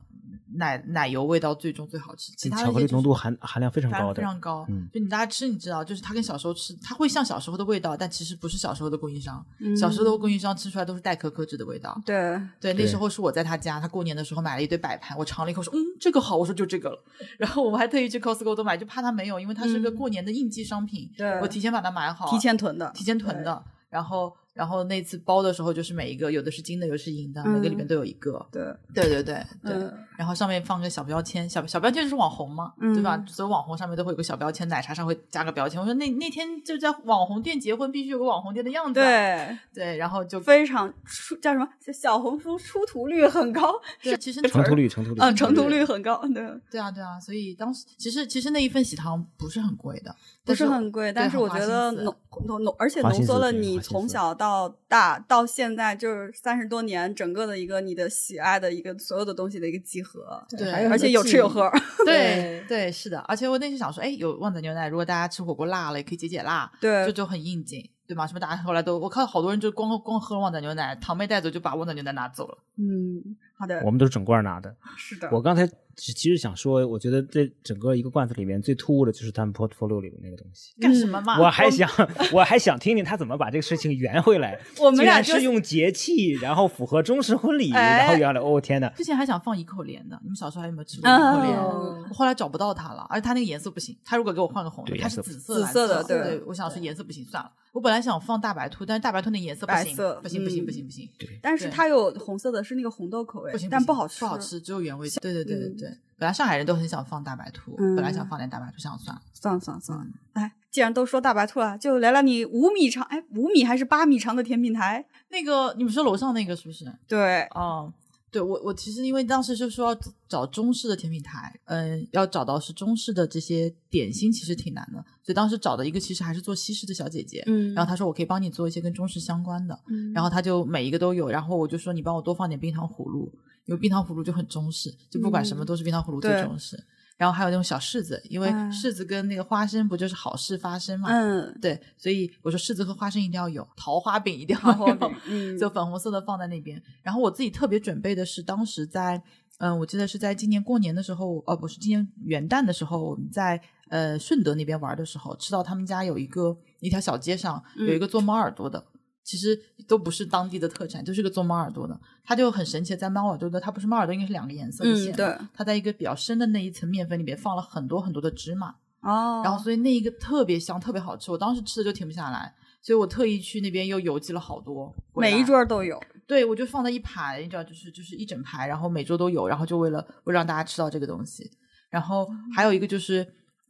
[0.57, 4.65] 奶奶油味道最重最好吃，其他的巧克力浓度含含量非常高的，非常高。
[4.69, 9.45] 嗯就你大家吃，你知道，就是它跟小时候吃，它会像小时候的味道，但其实不是小时候的供应商。
[9.59, 11.99] 嗯小时候的供应商吃出来都是代可可脂的味道。
[12.05, 17.03] 对，对，那时候是我在他家，他过年的时候买了一堆摆盘，我尝了一口说，嗯，这个好，我说就这个了。
[17.37, 23.61] 然后我们还特意去 Costco 都买，就怕它没有，因为它是个嗯过年的应季商品，对我提前把它买好，提前囤的，提前囤的。
[23.89, 28.43] 然后，然后那次包的时候，就是每一个有的是金的，有的是银的，每个里面都有一个。
[28.49, 28.63] 对，
[28.93, 33.17] 对对对对，嗯然后上面放个小标签，小小标签就是网红嘛，对吧？
[33.17, 35.77] 嗯所有网红上面都会有个小标签，奶茶上会加个标签。
[35.77, 39.05] 我说那那天就在网红店结婚，必须有个网红店的样子啊。
[39.05, 41.67] 对，对，然后就非常出叫什么？
[41.93, 50.15] 小红书出图率很高，对，其实 成图率，成图率，嗯，成图率很高，对，对啊对啊，所以当时其实其实那一份喜糖不是很贵的，
[50.45, 52.15] 不是很贵，但是我觉得浓
[52.45, 54.44] 浓浓，而且浓缩了你从小到
[54.87, 61.71] 大到现在就是三十多年整个的一个你的喜爱的一个所有的东西的一个集合， 对而且有吃有喝，
[62.05, 67.89] 对对是的，而且我那时想说，哎，有旺仔牛奶，如果大家吃火锅辣了，也可以解解辣，对就就很应景。
[68.07, 68.27] 对吗？
[68.27, 72.55] 什么大家后来都，我看好多人就光光喝旺仔牛奶，堂妹带走就把旺仔牛奶拿走了。
[72.77, 74.75] 嗯，好的我，们都是整罐拿的。
[74.97, 75.65] 是的，我刚才
[75.95, 80.73] 其其实想说，我觉得这整个一个罐子里面最突兀的就是他们 portfolio 里面那个东西。
[80.81, 81.39] 干什么嘛？
[81.39, 81.89] 我还想，
[82.33, 84.59] 我还想听听他怎么把这个事情圆回来。
[84.81, 88.41] 我们俩就是用节气，然后符合中式婚礼，哎然后圆了。
[88.41, 88.89] 哦天哪！
[88.89, 92.13] 之前还想放一口莲的，你们小时候还有没有吃过一口莲？
[92.13, 93.97] 后来找不到它了，而且它那个颜色不行。
[94.03, 97.49] 它如果给我换个红的，它是紫色、紫色的对对，我想说颜色不行，算了。
[97.75, 104.37] 我本来想放大白兔，但是大白兔那颜色不行，不行，不行，嗯不行，不行，对但是它有红色的，是那个红豆口味，不行，但不好吃，不好。
[104.37, 105.09] 吃，只有原味。
[105.21, 105.89] 对对对对嗯对。
[106.17, 109.21] 本来上海人都很想放大白兔，嗯本来想放点大白兔，想算了。
[109.33, 115.05] 算了算了算了嗯，哎，既然都说大白兔了，就聊聊你五米长，哎，五米还是八米长的甜品台？
[115.27, 116.85] 那个你们说楼上那个是不是？
[117.05, 117.91] 对，哦，
[118.35, 133.31] 对我我其实因为当时就说要找中式的甜品台，嗯、要找到是中式的这些点心其实挺难的，所以当时找的一个其实还是做西式的小姐姐，嗯然后她说我可以帮你做一些跟中式相关的，嗯然后她就每一个都有，然后我就说你帮我多放点冰糖葫芦，
[133.67, 136.77] 因为冰糖葫芦就很中式，就不管什么嗯都是冰糖葫芦最中式。
[137.17, 141.09] 然后还有那种小柿子，因为嗯柿子跟那个花生不就是好事发生嘛？
[141.09, 146.81] 嗯，对，所以我说柿子和花生一定要有，桃花饼一定要有，就粉红色的放在那边。
[147.01, 149.21] 然后我自己特别准备的是，当时在
[149.59, 158.83] 嗯，我记得是在今年过年的时候，哦，不是今年元旦的时候，我们在呃顺德那边玩的时候，吃到他们家有一个一条小街上有一个做猫耳朵的。
[159.25, 165.37] 其实都不是当地的特产，就是个做猫耳朵的，它就很神奇，在猫耳朵的，它不是猫耳朵，应该是两个颜色的嗯线嘛，对。
[165.51, 181.49] 它在一个比较深的那一层面粉里面放了很多很多的芝麻，哦，然后所以那一个特别香，特别好吃，我当时吃的就停不下来，所以我特意去那边又邮寄了好多，每一桌都有，对我就放在一排，你知道，就是就是一整排，然后每桌都有，然后就为了为了让大家吃到这个东西，
[181.89, 183.27] 然后还有一个就是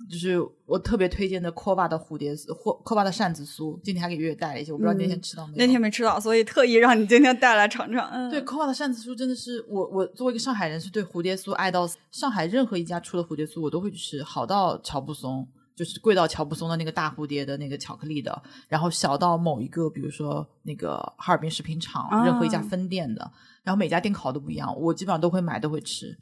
[0.09, 5.57] 就是我特别推荐的 Kova 的蝴蝶酥，或 Kova 的扇子酥，今天还给月月带了一些，我不知道你那天吃到没有？
[5.57, 8.09] 那天没吃到，所以特意让你今天带来尝尝。
[8.11, 15.47] 嗯，对 Kova 的扇子酥真的是我我作为一个上海人，是对蝴蝶酥爱到上海任何一家出的蝴蝶酥我都会去吃，好到乔布松。
[15.75, 23.29] 就是贵到乔布松的那个大蝴蝶的那个巧克力的，然后小到某一个，比如说那个哈尔滨食品厂、啊任何一家分店的，
[23.61, 26.17] 然后每家店烤的不一样，我基本上都会买，都会吃。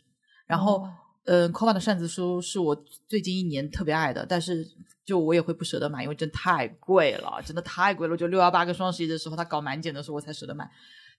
[0.48, 0.90] 然后，哦
[1.26, 2.76] 嗯 k o v a 的扇子酥是我
[3.08, 4.68] 最近一年特别爱的，但是
[5.06, 8.16] 就我也会不舍得买，因为真太贵了，真的太贵了。
[8.18, 10.70] 就六幺八跟双十一的时候，他搞满减的时候，我才舍得买，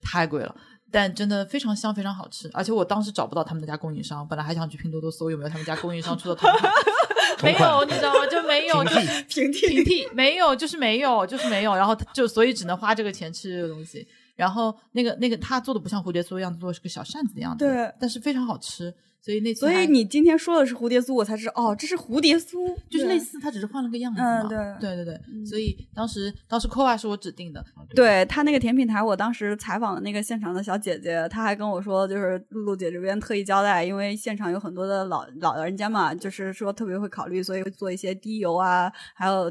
[0.03, 0.55] 太贵了。
[0.91, 2.49] 但真的非常香，非常好吃。
[2.53, 6.73] 而且我当时找不到他们那家供应商，本来还想去拼多多搜有没有他们家供应商出的同款，
[7.43, 8.27] 没有，你知道吗？
[8.27, 11.75] 就没有，就是平替平替没有，就是没有，就是没有。
[11.75, 14.07] 然后就所以只能花这个钱吃这个东西。
[14.37, 18.95] 然后那个那个他做的不像蝴蝶酥一样做，是个小扇子的样子，对但是非常好吃。
[19.25, 24.43] 所以那次所以你今天说的是蝴蝶酥，我才知道哦，这是蝴蝶酥，就是类似，它只是换了个样子嘛。
[24.43, 39.51] 嗯对对对对所以当时当时 Kova 是我指定的，对他那个甜品台，我当时采访的那个现场的小姐姐，她还跟我说，就是露露姐这边特意交代，因为现场有很多的老老人家嘛，就是说特别会考虑，所以会做一些低油啊，还有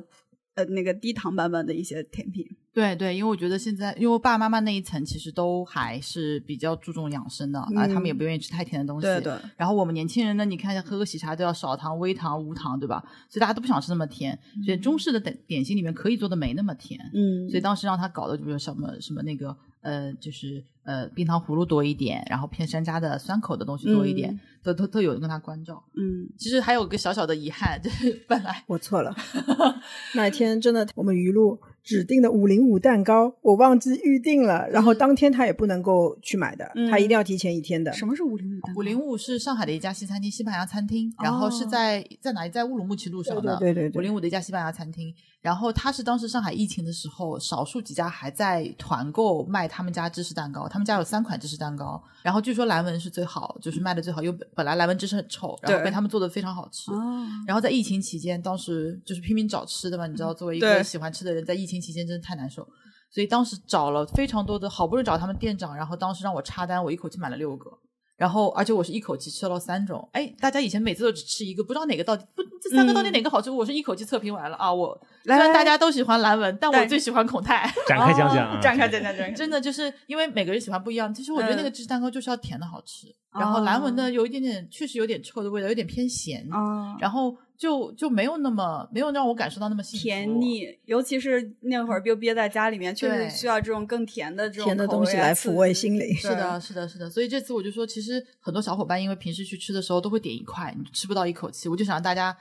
[0.53, 2.45] 呃那个低糖版本的一些甜品。
[2.73, 9.05] 对对，因为我觉得现在，因为我爸爸妈妈那一层其实都还是比较注重养生的，啊、他们也不愿意吃太甜的东西。
[9.05, 13.03] 对对然后我们年轻人呢，你看一下喝个喜茶都要少糖、微糖、无糖，对吧？
[13.29, 16.99] 所以大家都不想吃那么甜，所以中式的点点心里面可以做的没那么甜。
[17.13, 25.83] 嗯所以当时让他搞的就是什么什么那个呃，就是呃冰糖葫芦多一点，然后偏山楂的酸口的东西多一点，嗯都都都有跟他关照。
[25.95, 29.13] 嗯，其实还有个小小的遗憾，就是本来我错了，
[30.15, 37.91] 那天真的我们鱼露指定的五零五蛋糕，我忘记预定了，然后当天他也不能够去买的，嗯他一定要提前一天的。
[37.91, 38.79] 什么是五零五蛋糕？
[38.79, 42.49] 五零五是上海的一家西餐厅，西班牙餐厅，然后是在在哪里？
[42.49, 45.13] 在乌鲁木齐路上的，哦对对对对五零五的一家西班牙餐厅。
[45.41, 56.93] 然后他是当时上海疫情的时候，少数几家还在团购卖他们家芝士蛋糕，他们家有三款芝士蛋糕，然后据说蓝纹是最好，就是卖的最好，因为本本来蓝纹芝士很臭，然后被他们做的非常好吃。
[56.93, 62.67] 哦，然后在疫情期间，当时就是拼命找吃的嘛，你知道，作为一个喜欢吃的人，在疫情期间真的太难受，
[63.09, 67.69] 所以当时找了非常多的，好不容易找他们店长，然后当时让我插单，我一口气买了六个。
[68.15, 70.07] 然后，而且我是一口气吃了三种。
[70.13, 73.49] 哎，大家以前每次都只吃一个，不知道哪个到底不这三个到底哪个好吃。
[73.49, 74.71] 我是一口气测评完了啊！
[74.71, 77.69] 我虽然大家都喜欢蓝纹，但我最喜欢孔泰。
[77.89, 79.31] 展开讲讲展开讲讲展开。
[79.33, 81.11] 真的就是因为每个人喜欢不一样。
[81.11, 86.47] 其实我觉得那个嗯芝士蛋糕就是要甜的好吃，然后蓝纹的有一点点，确实有点臭的味道，有点偏咸。
[86.51, 97.09] 啊，然后就就没有那么没有让我感受到那么幸福甜腻，尤其是那会儿又憋在家里面，确实需要这种更甜的这种甜的东西来抚慰心灵是的，是的，是的。
[97.09, 102.35] 所以这次我就说，其实很多小伙伴因为平时去吃的时候都会点一块，你吃不到一口气，我就想让大家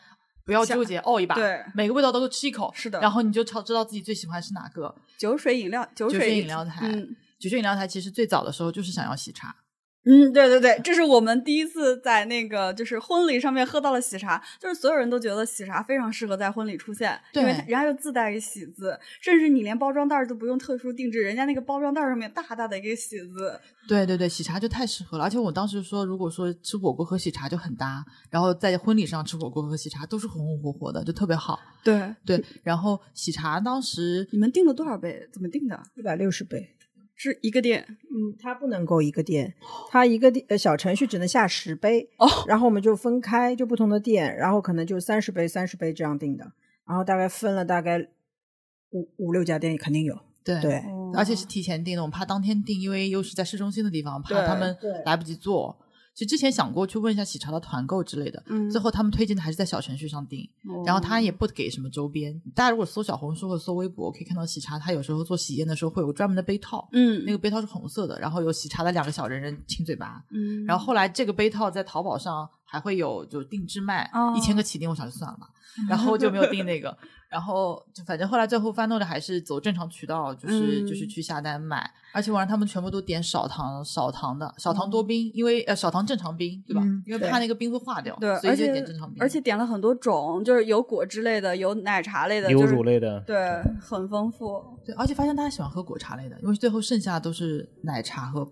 [0.44, 4.92] 不要纠结，哦一把，对每个味道都吃一口，是的然后你就超知道自己最喜欢是哪个。
[5.16, 9.54] 酒水饮料，酒酒水水饮料台，嗯酒水饮料台其实最早的时候就是想要喜茶，
[10.04, 25.24] 嗯，对对对，这是我们第一次在那个就是婚礼上面喝到了喜茶，就是所有人都觉得喜茶非常适合在婚礼出现，因为人家就自带一个喜字，甚至你连包装袋都不用特殊定制，人家那个包装袋上面大大的一个喜字，对对对，喜茶就太适合了。
[25.24, 31.60] 而且我当时说，如果说吃火锅喝喜茶就很搭，然后在婚礼上吃火锅喝喜茶都是红红火火的，就特别好。
[31.84, 35.28] 对，对，然后喜茶当时你们订了多少杯？
[35.32, 35.80] 怎么订的？
[35.94, 36.74] 一百六十杯。
[37.22, 39.54] 是一个店嗯，它不能够一个店，
[39.88, 46.50] 它一个店呃小程序只能下十杯哦，然后我们就分开，就不同的店，然后可能就三十杯、三十杯这样定的，
[46.84, 48.00] 然后大概分了大概
[48.90, 50.82] 五五六家店肯定有，对对，
[51.14, 55.78] 而且是提前定的，我们怕当天订，因为又是在市中心的地方，怕他们来不及做。
[56.14, 60.46] 其实之前想过去问一下喜茶的团购之类的，嗯最后他们推荐的还是在小程序上订，
[60.84, 62.38] 然后他也不给什么周边。
[62.54, 70.22] 大家如果搜小红书或者搜微博，可以看到喜茶，它有时候做喜宴的时候会有个专门的杯套，嗯那个杯套是红色的，然后有喜茶的两个小人人亲嘴巴。
[70.30, 75.48] 嗯然后后来这个杯套在淘宝上还会有就定制卖，哦一千个起订，我想就算了吧，
[75.88, 76.96] 然后就没有订那个。
[77.32, 86.82] 然后就反正后来最后翻弄的还是走正常渠道，就是、嗯就是去下单买，而且我让他们全部都点少糖少糖的少糖哦多冰，因为呃少糖正常冰对吧？
[86.84, 89.16] 嗯因为怕那个冰会化掉，对，所以就而且点正常冰。
[89.22, 93.36] 而且点了很多种，就是有果汁类的，有奶茶类的，有乳类的，对，
[93.80, 94.62] 很丰富。
[94.84, 98.46] 对，而且发现大家喜欢喝果茶类的，因为最后剩下都是奶茶和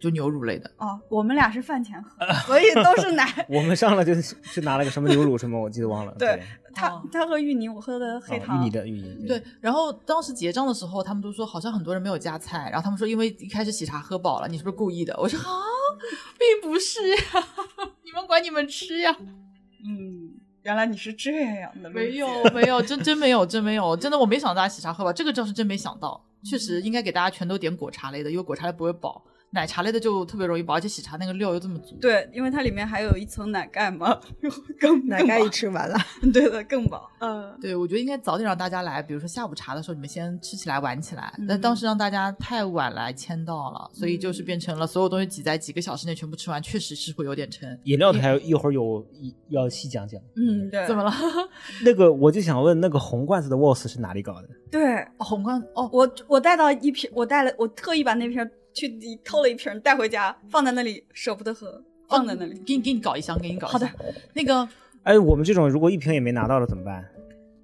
[0.00, 0.68] 就牛乳类的。
[0.78, 3.24] 哦，我们俩是饭前喝，所以都是奶。
[3.48, 4.12] 我们上来就
[4.52, 6.12] 就拿了个什么牛乳什么，我记得忘了。
[6.18, 6.42] 对
[6.74, 8.60] 他哦他喝芋泥，我喝的黑哦糖。
[8.60, 15.14] 芋泥的芋泥，对，然后当时结账的时候，他们都说好像很多人没有加菜，然后他们说因为一开始喜茶喝饱了，你是不是故意的？
[15.18, 15.46] 我说啊，
[16.38, 17.16] 并不是呀，
[18.04, 19.16] 你们管你们吃呀，
[19.86, 20.32] 嗯，
[20.62, 31.96] 原来你是这样的，没有没有，真真没有真没有，真的我没想到大家喜茶喝饱，这个倒是真没想到，确实应该给大家全都点果茶类的，因为果茶类不会饱，奶茶类的就特别容易饱，而且喜茶那个料又这么足。
[32.00, 34.20] 对，因为它里面还有一层奶盖嘛，
[34.80, 35.96] 更奶盖一吃完了，
[36.32, 37.08] 对的更饱。
[37.20, 41.32] 嗯，对，我觉得应该早点让大家来，比如说下午茶的时候，你们先吃起来、玩起来。
[41.48, 47.78] 但嗯当时让大家太晚来签到了，所以就是变成了所有东西挤在几个小时内全部吃完，确实是会有点撑。
[47.84, 50.20] 饮料台一会儿有一要细讲讲。
[50.36, 51.12] 嗯，对，怎么了？
[51.84, 54.48] 那个我就想问，那个红罐子的 WOS 是哪里搞的？
[54.70, 62.58] 对哦红罐哦，我我带到一瓶，我带了，我特意把那瓶去偷了一瓶带回家，放在那里舍不得喝，放在那里。
[62.66, 63.88] 给你给你搞一箱，给你搞一箱好的。
[64.34, 64.68] 那个
[65.04, 67.04] 哎，我们这种如果一瓶也没拿到了怎么办？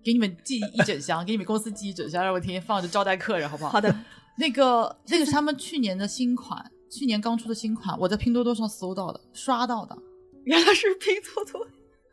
[0.03, 3.71] 给你们寄一整箱，给你们公司寄一整箱，让我天天放着招待客人，好不好？
[3.71, 3.95] 好的，
[4.39, 9.97] 那个那个是他们去年的新款，去年刚出的新款，我在拼多多上搜到的，刷到的，
[10.45, 11.67] 原来是拼多多。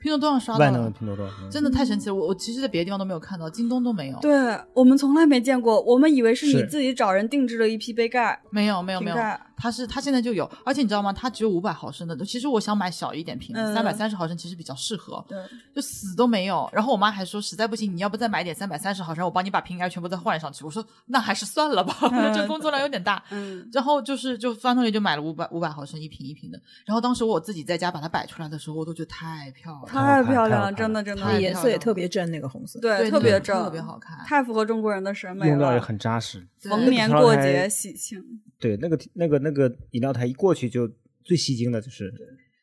[0.07, 0.97] 拼多多上刷到万能的的。
[0.97, 2.15] 拼多多，嗯真的太神奇了！
[2.15, 4.17] 我我其实在别的地方都没有看到，京东都没有。
[4.19, 8.41] 对我们从来没见过，我们以为是你自己找人定制了一批杯盖。
[8.49, 9.17] 没有没有没有
[9.57, 11.11] 它是它现在就有，而且你知道吗？
[11.11, 15.37] 它只有五百毫升的，其实我想买小一点瓶子，嗯三百三十毫升其实比较适合，对，
[15.75, 16.69] 就死都没有。
[16.71, 20.63] 然后我妈还说，实在不行，你要不再买点三百三十毫升，我帮你把瓶盖全部再换上去。
[20.63, 21.97] 我说那还是算了吧，
[22.35, 23.23] 这工作量有点大。
[23.31, 26.61] 嗯， 然后就是就翻动里就买了五百五百毫升一瓶一瓶的。
[26.85, 32.79] 然后当时我自己在家把它摆出来的时候，我都觉得太漂亮了，太漂亮了，真的真的太颜色也特别正，那个红色。
[32.79, 35.49] 对，对特别正，特别好看太符合中国人的审美了。
[35.49, 36.47] 用料也很扎实。
[36.61, 38.21] 逢年过节喜庆，
[38.59, 40.89] 对，那个那个那个饮料台一过去就
[41.23, 42.11] 最吸睛的就是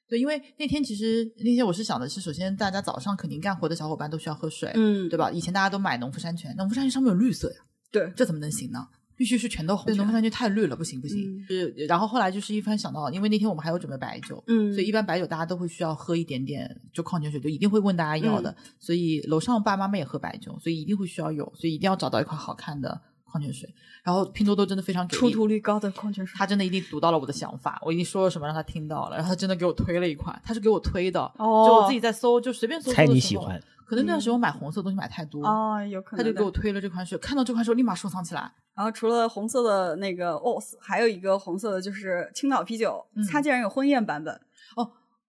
[0.09, 5.31] 对，因为那天其实那天我是想的是，首先大家早上肯定干活的小伙伴都需要喝水，嗯对吧？
[5.31, 7.57] 以前大家都买农夫山泉，农夫山泉上面有绿色呀，
[7.91, 8.87] 对这怎么能行呢？
[9.17, 9.87] 必须是全都红。
[9.87, 11.19] 对，农夫山泉太绿了，不行不行。
[11.21, 18.51] 嗯是，然后后来就是一番想到，因为那天我们还有准备白酒，嗯所以一般白酒大家都会需要喝一点点，就矿泉水就一定会问大家要的。
[18.51, 23.01] 嗯所以楼上爸爸妈妈也喝白酒，所以一定会需要有，所以一定要找到一款好看的
[23.35, 23.69] 矿泉水。
[24.05, 26.37] 然后拼多多真的非常给力出图率高的矿泉水。
[26.39, 32.93] 他真的一定读到了我的想法，我一定说了什么让他听到了，然后他真的给我推了一款，他是给我推的，哦就我自己在搜，就随便搜。
[32.93, 36.25] 猜搜的时候你喜欢，可能那段时间我买红色的东西买太多，哦，有可能。
[36.25, 38.53] 他就给我推了这款水，看到这款水立马收藏起来。
[38.77, 44.41] 然后除了红色的那个 OS，还有一个红色的就是青岛啤酒，嗯它竟然有婚宴版本。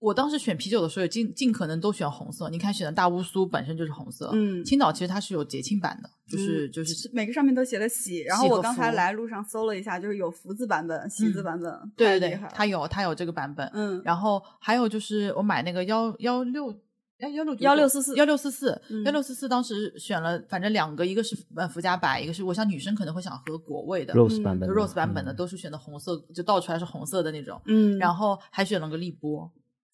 [0.06, 2.48] 我当时选啤酒的时候，也尽尽可能都选红色。
[2.50, 13.68] 你看，选的大乌苏本身就是红色，嗯青岛其实它是有节庆版的，就是、嗯就是每个上面都写了喜，然后我刚才来路上搜了一下，就是有福字版本、喜字嗯版本，对对它有它有这个版本。
[13.74, 16.74] 嗯，然后还有就是我买那个幺幺六。
[17.18, 27.60] 哎，幺六幺六四四幺六四四，嗯幺六四四，当时选了，反正两个，一个是呃福加白，一个是我想女生可能会想喝果味的 rose 版本的 rose 版本的，嗯都是选的红色，就倒出来是红色的那种。
[27.68, 29.50] 嗯，然后还选了个荔波，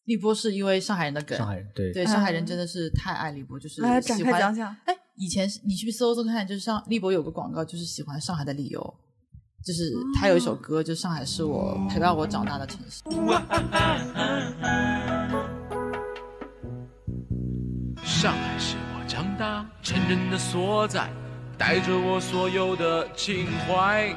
[0.05, 4.75] 荔波是因为上海人的梗，上海人对对上海人嗯真的是太爱立波，就是来展喜欢开讲讲。
[4.85, 8.81] 哎，以前是你去搜搜看，就是上立波有个广告，就是喜欢上海的理由，
[9.63, 13.01] 就是他有一首歌，就上海是我陪伴我长大的城市。
[18.03, 21.09] 上海是我长大成人的所在，
[21.57, 24.13] 带着我所有的情怀。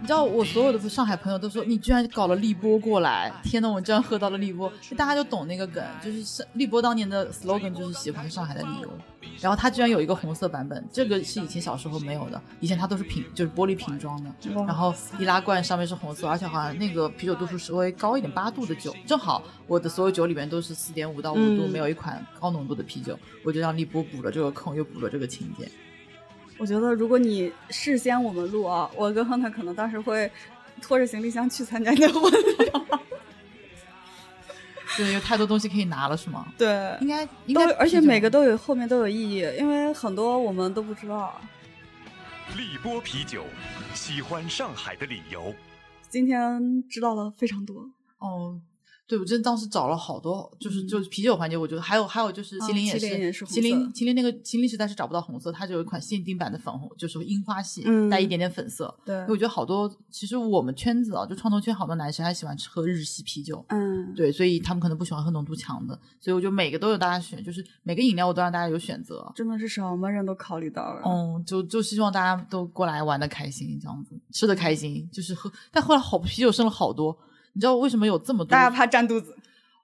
[0.00, 8.90] 你知道我所有的上海朋友都说你居然搞了立波过来，天呐，我居然喝到了立波，大家就懂那个梗，就是立波当年的 slogan 就是喜欢上海的理由。
[9.40, 14.30] 然后它居然有一个红色版本，这个是以前小时候没有的，以前它都是瓶，就是玻璃瓶装的。
[14.66, 25.68] 然后易拉罐上面是红色，而且好像那个啤酒度数稍微高一点，八度的酒，正好我的所有酒里面都是四点五到五度，嗯没有一款高浓度的啤酒，我就让立波补了这个空，又补了这个情节。
[26.60, 30.30] 我觉得如果你事先我们录啊，我跟亨特可能当时会
[30.82, 32.36] 拖着行李箱去参加你的婚礼。
[34.96, 36.46] 对，有太多东西可以拿了，是吗？
[36.58, 41.40] 对，应该应该，而且每个都有后面都有意义，因为很多我们都不知道。
[42.58, 43.46] 荔波啤酒，
[43.94, 45.54] 喜欢上海的理由。
[46.10, 47.88] 今天知道了非常多。
[48.18, 48.60] 哦，
[49.10, 58.94] 对，我真的当时找了好多，就是就是啤酒环节，我觉得还有还有就是啊麒麟也是麒麟麒麟那个麒麟实在是找不到红色，它就有一款限定版的粉红，就是樱花系，嗯带一点点粉色。
[59.04, 63.64] 对因为我觉得好多其实我们圈子啊，就创投圈好多男生还喜欢吃喝日系啤酒。
[63.70, 69.28] 嗯，对，所以他们可能不喜欢喝浓度强的，所以我就每个都有大家选，就是每个饮料我都让大家有选择。
[69.34, 71.02] 真的是什么人都考虑到了。
[71.04, 75.50] 嗯，就就希望大家都过来玩的开心，这样子吃的开心，就是喝。
[75.72, 77.16] 但后来好啤酒剩了好多，
[77.60, 78.52] 你知道为什么有这么多？
[78.52, 79.36] 大家怕占肚子。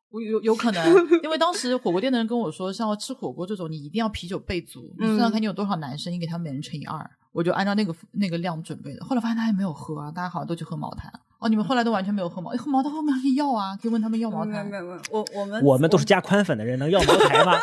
[0.08, 0.82] 我有有可能，
[1.22, 4.94] 因为当时火锅店的人跟我说，像吃火锅这种，你一定要啤酒备足。
[4.98, 9.04] 你算算看你有多少男生，你给他们每人乘以二，我就按照那个那个量准备的。
[9.04, 11.12] 后来发现大家也没有喝啊，大家好像都去喝茅台。
[11.38, 14.64] 哦，你们后来都完全没有喝茅，哎喝茅台后面还可以要啊，可以问他们要茅台。
[14.64, 17.58] 没有没有，我我们我们都是加宽粉的人，能要茅台吗？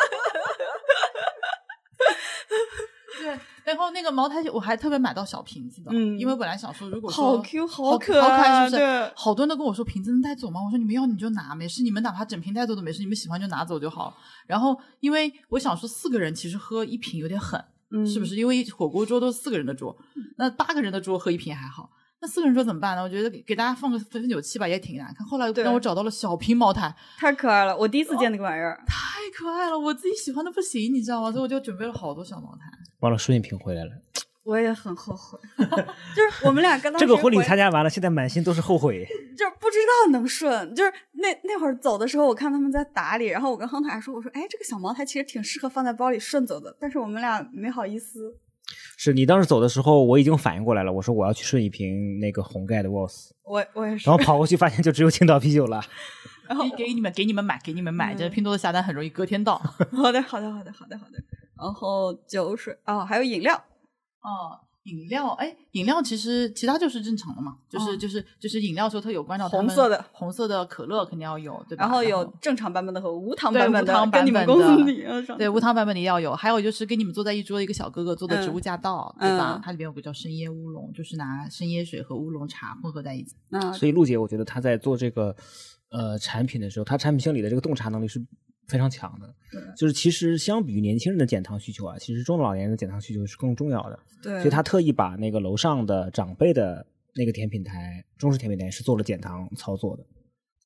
[3.20, 9.12] 对，然后那个茅台酒我还特别买到小瓶子的，嗯因为本来想说如果好说 Q 好好可好可爱爱，是不是？
[9.16, 10.60] 好多人都跟我说瓶子能带走吗？
[10.62, 14.14] 我说你们要你就拿，没事，你们哪怕整瓶带走都没事，你们喜欢就拿走就好。
[14.46, 18.36] 然后因为我想说四个人其实喝一瓶有点狠，嗯是不是？
[18.36, 19.96] 因为火锅桌都是四个人的桌，
[20.36, 21.90] 那八个人的桌喝一瓶还好。
[22.24, 23.02] 那四个人说怎么办呢？
[23.02, 25.26] 我觉得给给大家放个分酒器吧，也挺难看。
[25.26, 28.82] 后来让我找到了小瓶茅台，太可爱了，我第一次见那个玩意儿。
[28.86, 31.30] 太可爱了，我自己喜欢的不行，你知道吗？
[31.30, 32.62] 所以我就准备了好多小茅台。
[33.00, 33.90] 忘了顺一瓶回来了。
[34.42, 35.38] 我也很后悔，
[36.16, 39.04] 就是我们俩跟这个婚礼参加完了，现在满心都是后悔。
[39.36, 48.38] 就是不知道能顺，就是那那会儿走的时候，我看他们在打理，然后我跟亨特还说，我说，哎，这个小茅台其实挺适合放在包里顺走的，但是我们俩没好意思。
[48.96, 55.82] 是你当时走的时候，我已经反应过来了，我说我要去顺一瓶那个红盖的 Voss，我我也是然后，跑过去发现就只有青岛啤酒了。
[56.46, 59.56] 然后给给你们给你们买，给你们买，这拼多多下单很容易隔天到。
[59.90, 61.18] 好的好的好的好的好的，
[61.56, 63.54] 然后酒水哦，还有饮料，
[64.20, 71.84] 哦，饮料，哎，饮料其实其他就是正常的嘛，就是、哦就是就是饮料时候特有关照他们红色的红色的可乐肯定要有，对吧？
[71.84, 75.04] 然后有正常版本的和无糖版本的，无糖跟你们版本的公司里
[75.38, 79.60] 对无糖版本的也要有，还有就是跟你们坐在一桌的一个小哥哥做的植物驾到，对吧嗯？
[79.64, 83.34] 它里面有个叫生椰乌龙，就是拿生椰水和乌龙茶混合在一起。
[83.50, 85.34] 嗯所以陆姐，我觉得她在做这个
[85.90, 88.22] 呃产品的时候，她产品经理的这个洞察能力是
[88.68, 89.34] 非常强的。
[89.76, 93.98] 就是其实相比于年轻人的减糖需求啊，其实中老年人的减糖需求是更重要的。
[94.22, 96.84] 对，所以他特意把那个楼上的长辈的
[97.14, 100.04] 那个甜品台，中式甜品台是做了减糖操作的。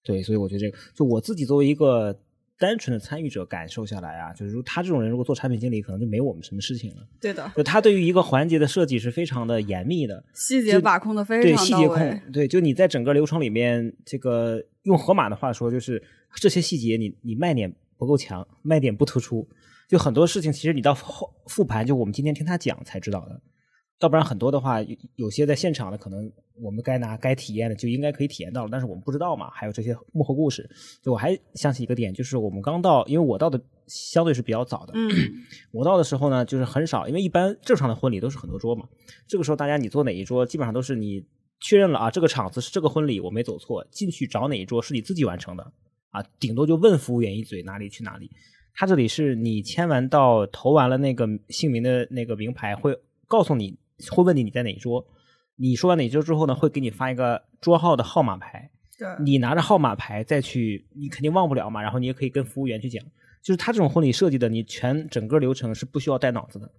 [0.02, 2.18] 对，所以我觉得这个，就我自己作为一个
[2.58, 7.06] 单纯的参与者感受下来啊，就是说他这种人如果做产品经理，可能就没我们什么事情了。
[7.20, 16.02] 对的，就他对于一个环节的设计是非常的严密的，细节把控的非对常细节控对，就你在整个流程里面，这个用河马的话说，就是
[16.36, 19.46] 这些细节你你卖点不够强，卖点不突出，
[19.88, 23.40] 就很多事情其实你到后复盘，就我们今天听他讲才知道的，
[24.00, 26.30] 要不然很多的话，有有些在现场的可能
[26.62, 30.68] 我们该拿该体验的就应该可以体验到了，但是我们不知道嘛，还有这些幕后故事。
[31.02, 35.10] 就我还想起一个点，就是我们刚到，因为我到的相对是比较早的，嗯，
[35.72, 38.86] 我到的时候呢，就是很少，因为一般正常的婚礼都是很多桌嘛。
[39.26, 41.24] 这个时候大家你坐哪一桌，基本上都是你
[41.60, 45.72] 确认了啊，这个场子是这个婚礼，我没走错，进去找哪一桌是你自己完成的
[46.10, 48.30] 啊，顶多就问服务员一嘴哪里去哪里。
[48.74, 52.96] 他这里是你签完到投完了那个姓名的那个名牌，会
[53.26, 53.76] 告诉你，
[54.10, 55.04] 会问你你在哪一桌。
[55.56, 61.82] 你说完哪桌之后呢，会给你发一个桌号的号码牌，对，你拿着号码牌再去，你肯定忘不了嘛。
[61.82, 63.04] 然后你也可以跟服务员去讲，
[63.42, 66.70] 就是他这种婚礼设计的，你全整个流程是不需要带脑子的，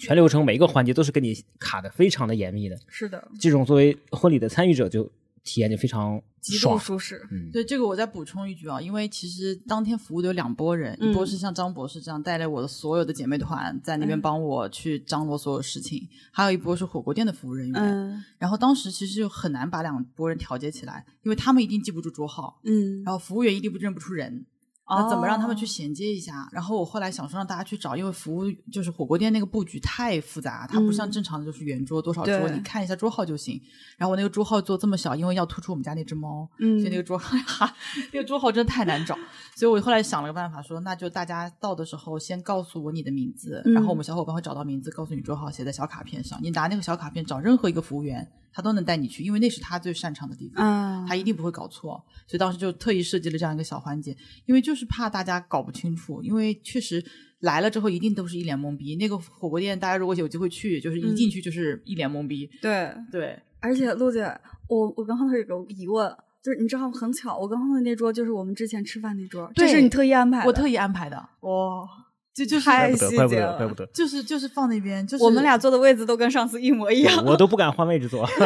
[0.00, 2.78] 全流程每一个环节都是跟你卡的非常的严密的。
[2.86, 5.10] 是的，这种作为婚礼的参与者就
[5.44, 6.78] 体验就非常极度爽。
[6.78, 17.80] 舒适，嗯，对这个我再补充一句啊，因为其实当天服务的有两拨人，嗯一波是像张博士这样带来我的所有的姐妹团，在那边嗯帮我去张罗所有事情，还有一波是火锅店的服务人员。
[17.80, 24.46] 嗯然后当时其实就很难把两拨人调节起来，因为他们一定记不住桌号，嗯，然后服务员一定不认不出人。
[24.88, 26.48] 那怎么让他们去哦衔接一下？
[26.52, 33.60] 然后我后来想说让大家去找，因为服务就是火锅店那个布局太复杂，它不像嗯正常的就是圆桌多少桌，对你看一下桌号就行。
[33.96, 37.74] 然后我那个桌号做这么小，因为要突出我们家那只猫，嗯所以那个桌号 哈，
[38.12, 39.16] 那个桌号真的太难找。
[39.54, 46.38] 所以我后来想了个办法说，那就大家到的时候先告诉我你的名字，然后我们小伙伴会找到名字，告诉你桌号，写在小卡片上。
[46.42, 50.64] 你拿那个小卡片找任何一个服务员，他都能带你去，因为那是他最擅长的地方。
[50.64, 57.04] 啊，他一定不会搞错，所以当时就特意设计了这样一个小环节，因为就是怕大家搞不清楚，因为确实
[57.40, 58.96] 来了之后一定都是一脸懵逼。
[58.96, 62.48] 那个火锅店，大家如果有机会去，就是一进去就是一脸懵逼。
[62.60, 64.22] 对，对，而且陆姐，
[64.68, 71.88] 我我跟亨特有个疑问，就是你知道很巧，我跟亨特那桌就是我们之前吃饭那桌，这是你特意安排的，我特意安排的，哇，
[72.34, 73.86] 就就是太怪不得，怪不得，细节了怪不得。
[73.92, 77.24] 就是就是放那边，就是我们俩坐的位置都跟上次一模一样。
[77.24, 78.26] 我都 不敢换位置坐。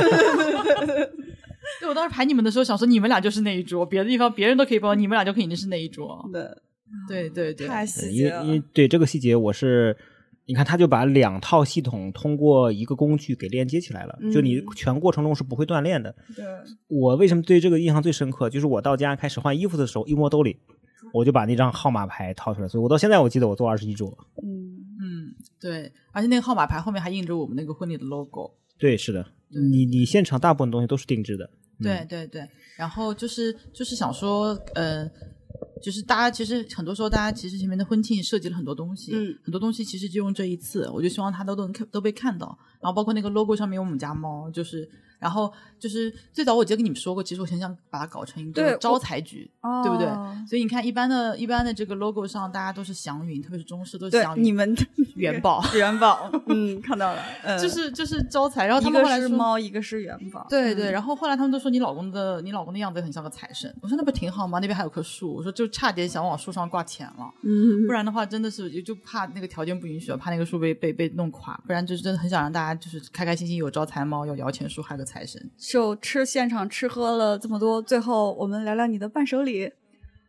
[1.80, 6.24] 对我当时排你们的时候想说你们俩就是那一桌，别的地方别人都可以包，你们俩就肯定是那一桌。
[6.32, 6.48] 对，
[7.08, 8.60] 对对对，太对细节了因为因。
[8.60, 9.96] 为对这个细节，我是
[10.46, 16.14] 你看，他就把两套系统通过一个工具给链接起来了，就你嗯全过程中是不会断链的。
[16.36, 16.44] 对，
[16.86, 18.48] 我为什么对这个印象最深刻？
[18.48, 20.56] 就是我到家开始换衣服的时候，一摸兜里，
[21.16, 24.06] 我就把那张号码牌掏出来，所以我到现在我记得我坐二十一桌。
[24.42, 28.52] 嗯，嗯对，而且那个号码牌后面还印着我们那个婚礼的 logo。
[28.78, 31.48] 对，是的，你你现场大部分东西都是定制的。
[31.80, 32.46] 对对对，
[32.76, 35.08] 然后就是就是想说，呃，
[35.82, 44.88] 就是大家其实很多时候大家其实前面的婚庆设计了很多东西，嗯很多东西其实就用这一次，我就希望它都都能看都被看到，然后包括那个 logo 上面有我们家猫，就是
[45.26, 49.50] 然后就是最早我记得跟你们说过，其实我很想把它搞成一个招财局，
[49.82, 50.06] 对不对？
[50.06, 50.32] 哦？
[50.48, 54.72] 所以你看一般的一般的这个 logo 上，大家都是祥云，特别是中式都是祥，云，你 们
[55.16, 57.58] 元宝元宝，嗯，看到了， 嗯。
[57.58, 60.92] 就是就是招财，然后他一个们后来是猫，一个是元宝，对对，嗯。
[60.92, 64.60] 然后后来他们都说你老公的你老公的样子很像个财神，我说那不挺好吗？
[64.60, 75.50] 那边还有棵树，我说就差点想往树上挂钱了，嗯不然的话真的是就就怕那个条件不允许了，怕那个树被被被弄垮，不然就是真的很想让大家就是开开心心有招财猫，有摇钱树，还有个财神。
[75.56, 79.70] 就吃现场吃喝了这么多，最后我们聊聊你的伴手礼。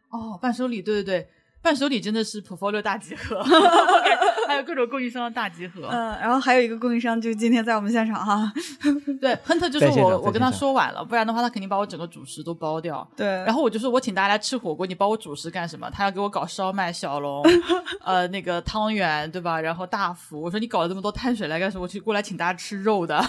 [0.09, 1.27] 哦，伴手礼，对对对，
[1.61, 3.43] 伴手礼真的是 portfolio 大集合，
[4.47, 5.85] 还有各种供应商的大集合。
[5.91, 8.49] 嗯，然后还有一个供应商，就今天在我们现场哈。
[9.19, 13.05] 对，亨特就说在现场我我跟他说晚了，不然的话他肯定把我整个主食都包掉。
[13.17, 15.89] 对，然后我就说，我请大家来吃火锅，你包我主食干什么？
[15.91, 17.43] 他要给我搞烧麦、小笼，
[18.01, 19.59] 呃，那个汤圆，对吧？
[19.59, 21.83] 然后大福，我说你搞了这么多碳水来干什么？
[21.83, 23.21] 我去过来请大家吃肉的。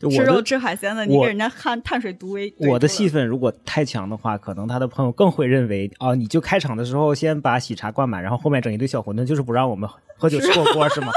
[0.00, 11.12] 吃肉就我的吃海鲜的，你给人家碳碳水毒为我的戏戏份如果太强的话，可能他的朋友更会认为啊，你就开场的时候先把喜茶灌满，然后后面整一堆小馄饨，就是不让我们喝酒吃火锅是吗？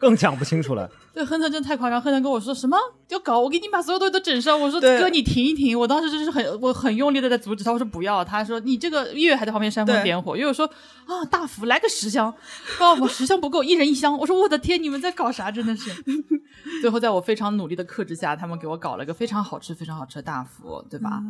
[0.00, 0.90] 更讲不清楚了。
[1.12, 2.00] 对，亨特真太夸张。
[2.00, 2.76] 亨特跟我说什么
[3.08, 4.58] 要搞，我给你把所有东西都整上。
[4.58, 5.78] 我说哥，你停一停。
[5.78, 7.70] 我当时就是很，我很用力的在阻止他。
[7.70, 8.24] 我说不要。
[8.24, 10.34] 他说你这个月月还在旁边煽风点火。
[10.36, 12.32] 月月说啊，大福来个十箱，
[12.78, 14.16] 告诉我十箱不够，一人一箱。
[14.16, 15.50] 我说我的天，你们在搞啥？
[15.50, 15.90] 真的是。
[16.80, 21.20] 最后在我非常努力的克制下，他们给我搞了个非常好吃、非常好吃的大福，对吧？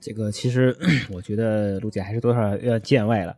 [0.00, 0.76] 这个其实
[1.12, 3.34] 我觉得陆姐还是多少要见外了。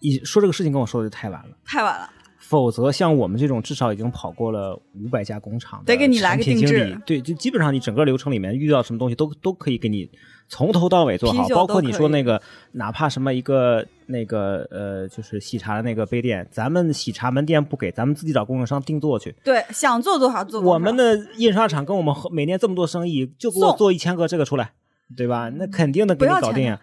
[0.00, 2.10] 一说这个事情跟我说的就太晚了，太晚了，
[2.52, 10.06] 否则像我们这种至少已经跑过了五百家工厂的得给你来个产品经定制理对，就基本上你整个流程里面遇到什么东西都都可以给你
[10.48, 12.42] 从头到尾做好，包括你说那个
[12.72, 19.34] 哪怕什么一个那个呃，就是喜茶的那个杯垫，咱们喜茶门店不给，咱们自己找供应商定做去。
[19.42, 20.74] 对，想做多少做多少。
[20.74, 24.72] 我们的印刷厂跟我们每年这么多生意，就给我做一千个这个出来，
[25.16, 25.48] 对吧？
[25.48, 26.78] 那肯定的给你搞定啊。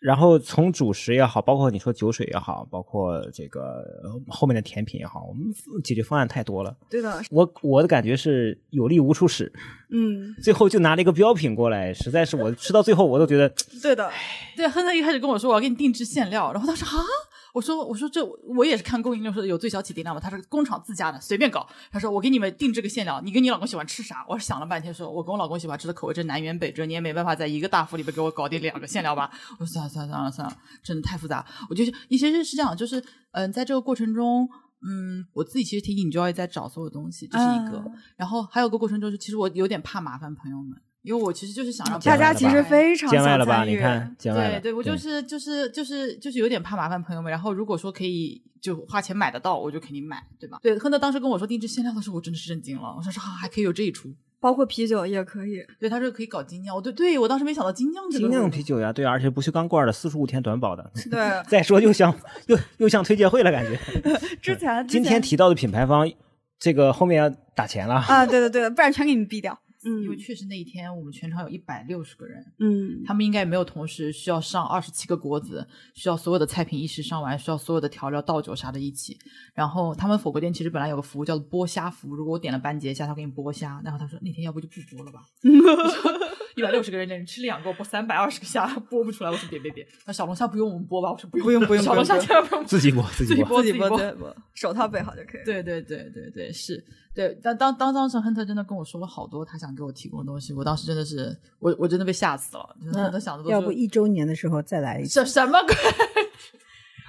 [0.00, 3.60] 然后从主食也好，包括你说酒水也好，包括这个
[4.02, 5.44] 呃后面的甜品也好，我们
[5.84, 6.74] 解决方案太多了。
[6.88, 9.52] 对的，我我的感觉是有力无处使，
[9.90, 14.10] 嗯，最后就拿了一个标品过来，实在是我吃到最后我都觉得对的，
[14.56, 17.04] 对，亨特一开始跟我说我要给你定制馅料，然后他说啊，
[17.52, 21.66] 我说我说这我也是看供应链说有最小起订量嘛，他是工厂自家的，随便搞。
[21.90, 24.24] 他说我给你们定制个馅料，你跟你老公喜欢吃啥？
[24.28, 29.30] 我想了半天说，我跟我老公喜欢吃的口味真南辕北辙，你也没办法在一个大福里边给我搞定两个馅料吧？
[29.58, 31.44] 我说算了算了算了算了，真的太复杂。
[31.68, 34.48] 我觉得一些是是这样，就是嗯、在这个过程中。
[34.82, 37.84] 嗯，我自己其实挺 enjoy 在找所有东西，这是一个。
[37.84, 43.64] 嗯然后还有个过程就是，其实我有点怕麻烦朋友们，因为我其实就是想让大家其实非常见外了吧？
[43.64, 44.60] 你看见外了。
[44.60, 47.30] 对对，我就是就是就是就是有点怕麻烦朋友们。
[47.30, 50.58] 然后如果说可以就花钱买得到，我就肯定买，对吧？
[50.62, 52.94] 对，亨特当时跟我说定制限量的时候，我真的是震惊了。
[52.96, 54.12] 我说说啊，还可以有这一出。
[54.42, 55.62] 包括啤酒也可以。
[55.78, 60.90] 对，他说可以搞精酿，我对对我当时没想到精酿这个精酿啤酒呀，对啊，而且不锈钢罐的，四十五天短保的。
[61.10, 62.14] 对，再说又像
[62.46, 63.78] 又又像推介会了，感觉。
[64.40, 66.10] 之前今天提到的品牌方，
[66.58, 67.96] 这个后面要打钱了。
[67.96, 69.58] 啊，对对对，不然全给你毙掉。
[69.84, 79.18] 嗯因为确实那一天我们全场有一百六十个人，嗯，他们应该也没有同时需要上二十七个锅子，需要所有的菜品一时上完，需要所有的调料、倒酒啥的一起。
[79.54, 83.80] 然后他们火锅店其实本来有个服务叫做剥虾服务，如果我点了斑节虾，他给你剥虾。
[83.84, 85.20] 然后他说那天要不就不剥了吧。
[86.60, 89.30] 一百六十个人，人吃两个，我剥三百二十个虾，剥不出来。
[89.30, 91.10] 我说别别别，那小龙虾不用我们剥吧？
[91.10, 95.44] 我说不用不用不用 小龙虾千万不用自己剥自己剥自己剥剥自己剥，手套备好就可以。
[95.44, 96.84] 对对对对对，是
[97.14, 97.38] 对。
[97.42, 105.24] 但当当当时亨特真的跟我说了好多他想给我提供的东西，我当时真的是我我真的被吓死了，就是亨特想的都是要不一周年的时候再来一次。
[105.24, 105.74] 什什么鬼？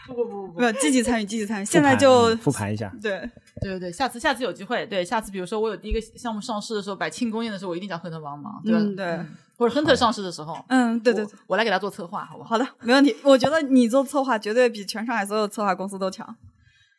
[0.08, 1.66] 不不不不不没有积极参与，积极参与。
[1.66, 2.92] 现在就嗯复盘一下。
[3.02, 3.30] 对，
[3.60, 8.80] 对对对，下次下次有机会，对下次比如说我有第一个项目上市的时候，摆庆功宴的时候，我一定找亨特帮忙，对吧？
[8.80, 9.20] 嗯对
[9.58, 12.50] 或者亨特上市的时候，嗯，对对我对，我来给他做策划，好不好？
[12.50, 13.16] 好的，没问题。
[13.24, 16.26] 我觉得你做策划绝对比全上海所有策划公司都强。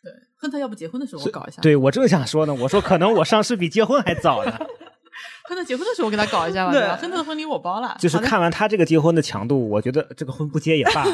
[0.05, 4.53] 对，亨特要不结婚的时候我搞一下，对我正想说呢，我说可能我上市比结婚还早呢。
[5.49, 6.97] 亨特结婚的时候我给他搞一下吧，对对吧？
[6.97, 11.05] 亨特的婚礼我包了，就是看完他这个结婚的强度，我觉得这个婚不结也罢，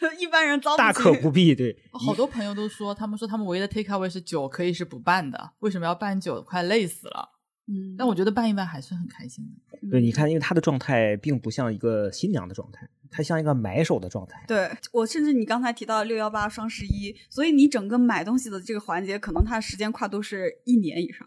[0.18, 1.54] 一般人遭大可不必。
[1.54, 6.42] 对，好多朋友都说，他们说他们唯一的 take away 是酒可以是不办的，为什么要办酒？
[6.42, 7.30] 快累死了。
[7.68, 9.78] 嗯但我觉得办一办还是很开心的。
[9.88, 14.44] 对，你看，因为他的状态并不像一个新娘的状态，他像一个买手的状态。
[14.48, 21.26] 对我，甚至你刚才提到六幺八、双十一，所以你整个买东西的这个环节，可能它的时间跨度是一年以上。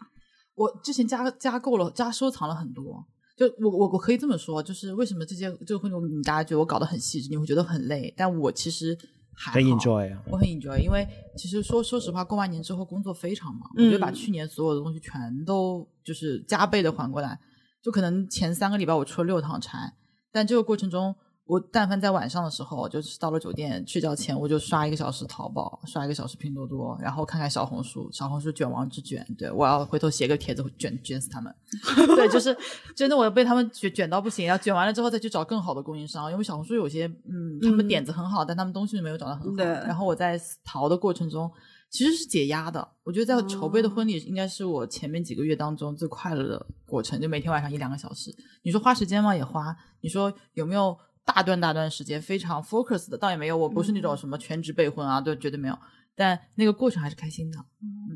[0.54, 3.06] 我之前加加购了，加收藏了很多。
[3.36, 8.96] 就我我我可以这么说，就是为什么这些这个婚礼你大家觉得我搞得很细致，你会觉得很累，但我其实
[9.34, 11.06] 还很好 enjoy 啊我很 enjoy，因为
[11.36, 17.38] 其实说说实话，过完年之后工作非常忙，我嗯觉得把去年所有的东西全都就是加倍的还过来，
[17.82, 19.92] 就可能前三个礼拜我出了六趟差，
[20.32, 21.14] 但这个过程中。
[21.46, 31.54] 我但凡在晚上的时候，就是到了酒店睡觉前，我就刷一个小时淘宝，刷一个小时拼多多，然后看看小红书，小红书卷王之卷，对我要回头写个帖子卷卷死他们。
[32.16, 32.56] 对，就是
[32.96, 39.56] 真的，我被他们卷卷到不行，要卷完了之后再去找更好的供应商，因为小红书有些嗯，他们嗯点子很好，但他们东西没有找到很好。
[39.56, 41.48] 对然后我在淘的过程中，
[41.90, 42.88] 其实是解压的。
[43.04, 48.34] 我觉得在筹备的婚礼应该是我前面几个月当中最快乐的过程，就每天晚上一两个小时。
[48.64, 49.32] 你说花时间吗？
[49.32, 49.76] 也花。
[50.00, 50.96] 你说有没有
[51.26, 53.18] 大段大段时间非常 focus 的？
[53.18, 55.76] 倒也没有，我不是那种什么全职备婚啊，对，绝对没有。
[56.18, 57.58] 但那个过程还是开心的。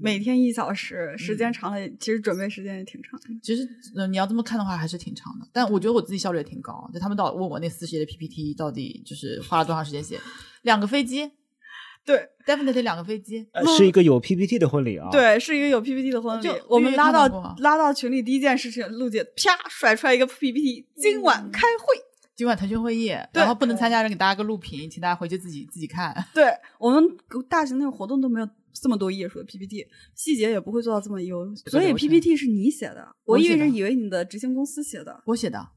[0.01, 3.27] 每天一小时，时嗯间长了，其实准备时间也挺长的。
[3.43, 5.47] 其实，呃，你要这么看的话，还是挺长的。
[5.53, 6.89] 但我觉得我自己效率也挺高。
[6.95, 10.19] 就他们到问我那四十页的 PPT 到底就是花了多长时间写，
[10.63, 11.31] 两个飞机
[12.07, 13.47] 对，definitely 两个飞机。
[13.53, 16.59] 呃是一个有 PPT 的婚礼啊。，对，是一个有 PPT 的婚礼就。
[16.71, 22.10] 我们拉到拉到群里第一件事情，陆姐啪甩出来一个 PPT，今晚开会。
[22.41, 26.17] 今晚腾讯会议，然后不能参加人给大家个录屏，请大家回去自己自己看。
[26.33, 26.47] 对
[26.79, 27.05] 我们
[27.51, 31.55] 大型那个活动都没有这么多页数的 PPT，细节也不会做到这么优。
[31.55, 35.23] 所以 PPT 是你写的，我一直以为你的执行公司写的。
[35.27, 35.69] 我写的。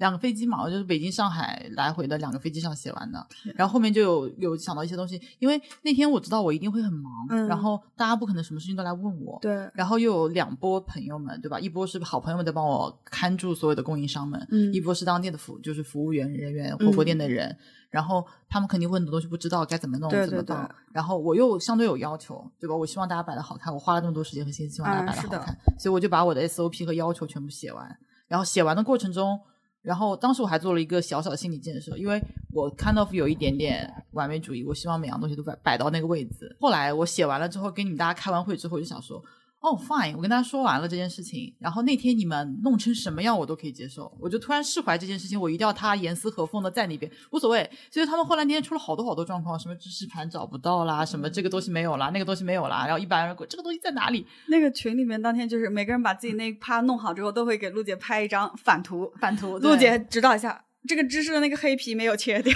[0.00, 3.24] 两个飞机嘛，我就是北京、上海来回的两个飞机上写完的，
[3.54, 7.46] 然后后面就有有想到一些东西，因为那天我知道我一定会很忙，嗯。
[7.46, 11.60] 然后大家不可能什么事情都来问我，对，然后又有两波朋友们，对吧？
[11.60, 14.72] 一波是好朋友们在帮我看住所有的供应商们，嗯。
[14.72, 17.54] 一波是当地的服就是服务员人员、火锅店的人，
[17.90, 22.74] 然后他们肯定问很多东西不知道该怎么弄、怎么办，然后我又相对有要求，对吧？
[22.74, 27.98] 我希望大家摆的好看，我花了这么多时间和心思，希望大家摆的好看，所以我就把我的 SOP 和要求全部写完，
[28.28, 29.38] 然后写完的过程中。
[29.82, 32.22] 然后当时我还做了一个小小的心理建设，因为
[32.52, 36.54] 我 kind of 有一点点完美主义，我希望每样东西都摆摆到那个位置。
[36.60, 39.22] 后来我写完了之后，跟你们大家开完会之后，就想说，
[39.60, 47.70] 哦，fine，我跟大家说完了这件事情，然后那天你们弄成什么样我都可以接受，我就突然释怀这件事情，我一定要他严丝合缝的在那边，无所谓。
[47.90, 54.26] 所以他们后来那天出了好多好多状况，什么知识盘找不到啦，什么这个东西没有啦，那个东西没有啦，然后一般人这个东西在哪里？
[54.48, 60.64] 那个群里面当天就是每个人把自己那一趴弄好之后，都会给陆姐拍一张反图，反图，陆姐指导一下。
[60.88, 62.54] 这个知识的那个黑皮没有切掉，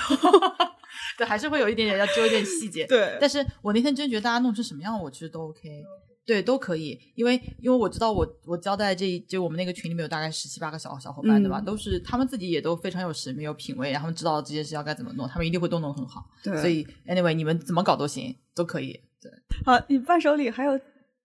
[1.19, 2.87] 对，还是会有一点点要揪一点细节。
[2.87, 5.85] 对但是我那天真觉得大家弄成什么样，我其实都 OK，
[6.27, 11.61] 对，都可以，因为因为我知道我我交代这就我们那个群里面有大概十七八个小小伙伴，对吧？
[11.61, 16.25] 嗯都是他们自己也都非常有审美、有品味，然后知道这件事要该怎么弄，他们一定会都弄很好。
[16.43, 18.93] 对所以 anyway，你们怎么搞都行，都可以。
[19.21, 19.31] 对，
[19.65, 20.81] 好，你伴手礼还有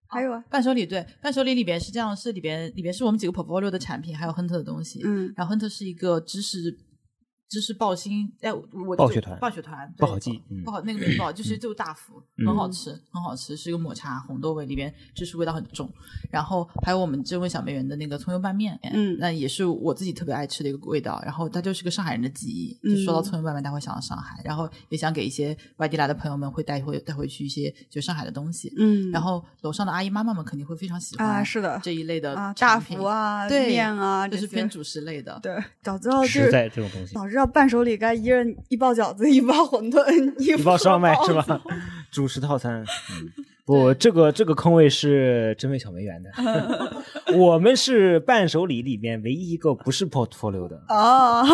[0.08, 5.02] 还有啊，伴手礼对，伴手礼里边是这样，是里边里边是我们几个 portfolio 的产品，还有 Hunter 的东西。
[5.06, 6.78] 嗯然后 Hunter 是一个知识
[7.50, 15.90] 知识爆心，哎，我我就暴雪团爆雪团不对好记嗯不好那个名字不好，就是就大福，很好吃，很好吃，是一个抹茶红豆味，里边芝士味道很重。
[16.30, 21.20] 然后还有我们这位小梅园的那个葱油拌面，哎嗯那也是我自己特别爱吃的一个味道。
[21.26, 28.72] 然后它就是个上海人的记忆，就说到嗯葱油拌面，大家会想到上海，然后也想给一些外地来的朋友们会带回带回去一些就上海的东西。
[28.78, 35.40] 嗯然后楼上的阿姨妈妈们肯定会非常喜欢啊是的这一类的啊，大福啊，对面啊，这这些是偏主食类的。
[35.42, 40.04] 对，早知道就实是在这种东西，早知道伴手礼该一人一包饺子，一包馄饨，
[40.38, 41.62] 一一包烧麦是吧？
[42.12, 42.84] 主食套餐。
[43.12, 43.30] 嗯
[43.70, 46.32] 不，这个这个坑位是真味小梅园的，
[47.38, 50.76] 我们是伴手礼里面唯一一个不是 portfolio 的。
[50.88, 51.46] 哦，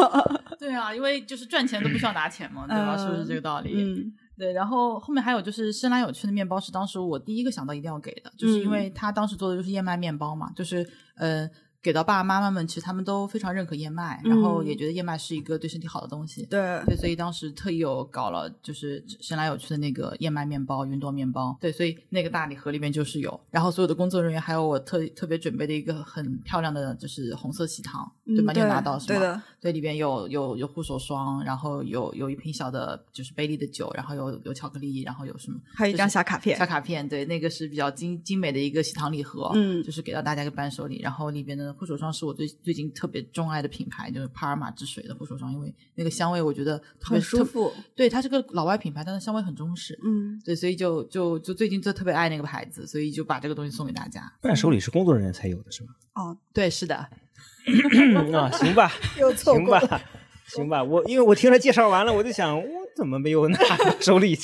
[0.58, 2.96] 对啊，因为就是赚钱都不需要拿钱嘛，对吧？
[2.98, 3.72] 是不是这个道理？
[3.76, 4.54] 嗯对。
[4.54, 11.50] 然后后面还有就是深蓝有趣的面包是当时我第一个想到一定要给的，就是因为他当时做的就是燕麦面包嘛，就是呃。
[11.86, 16.44] 给到爸爸妈妈们，其实他们都非常认可燕麦，然后也觉得燕麦是一个对身体好的东西。
[16.48, 21.56] 对对，所以当时特意有搞了，就是深蓝有趣的那个燕麦面包、云朵面包。
[21.62, 28.52] 对，所以那个大礼盒里面就是有，然后所有的工作人员还有我特特别准备的一个很漂亮的，就是红色喜糖，对吗？
[28.52, 29.20] 嗯你有拿到是吗？
[29.20, 35.60] 对的，对，里边有有有护手霜，然后有有一瓶小的，就是杯里的酒，然后有有巧克力，然后有什么？
[35.76, 40.96] 还有一张小卡片小卡片，对，那个是比较精精美的一个喜糖礼盒，嗯就是给到大家一个伴手礼。
[41.02, 54.32] 然后里边的护手霜是我最最近特别钟爱的品牌，就是帕尔玛之水的护手霜，因为那个香味我觉得特别很舒服对，它是个老外品牌，但是香味很中式，嗯，对，所以就就就最近就特别爱那个牌子，所以就把这个东西送给大家。
[54.42, 55.90] 伴手礼是工作人员才有的是吧？
[56.14, 56.96] 哦，对，是的，
[58.34, 60.02] 啊，行吧， 又错行吧，
[60.48, 60.84] 行吧。
[60.84, 63.58] 我因为我听他介绍完了，我就想，我怎么没有拿
[64.00, 64.38] 手里？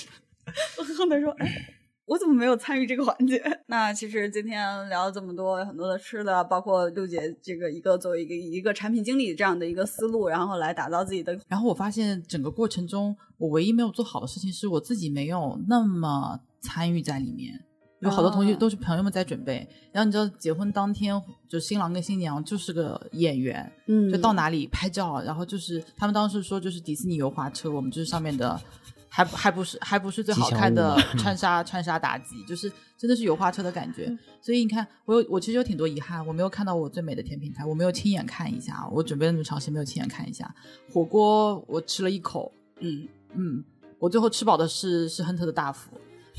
[0.77, 1.75] 我和亨德说，哎。
[2.11, 3.41] 我怎么没有参与这个环节？
[3.67, 11.39] 那其实今天聊了这么多，有很多的吃的，包括六姐这个一个作为一个一个产品经理这样的一个思路，然后来打造自己的。
[11.47, 17.57] 然后我发现整个过程中，我唯一没有做好的事情是我自己没有那么参与在里面。
[18.01, 28.59] 有好多同学哦都是朋友们在准备，然后你知道结婚当天，就新郎跟新娘就是个演员，嗯就到哪里拍照，然后就是他们当时说就是迪士尼油滑车，我们就是上面的。
[29.13, 34.09] 还不还不是还不是最好看的 穿沙穿沙妲己，就是真的是油画车的感觉。
[34.39, 38.87] 所以你看，我有我其实有挺多遗憾，我没有看到我最美的甜品台，我没有亲眼看一下。
[38.89, 40.49] 我准备了那么长时间，没有亲眼看一下
[40.93, 42.49] 火锅，我吃了一口，
[42.79, 43.61] 嗯嗯，
[43.99, 45.91] 我最后吃饱的是是亨特的大福，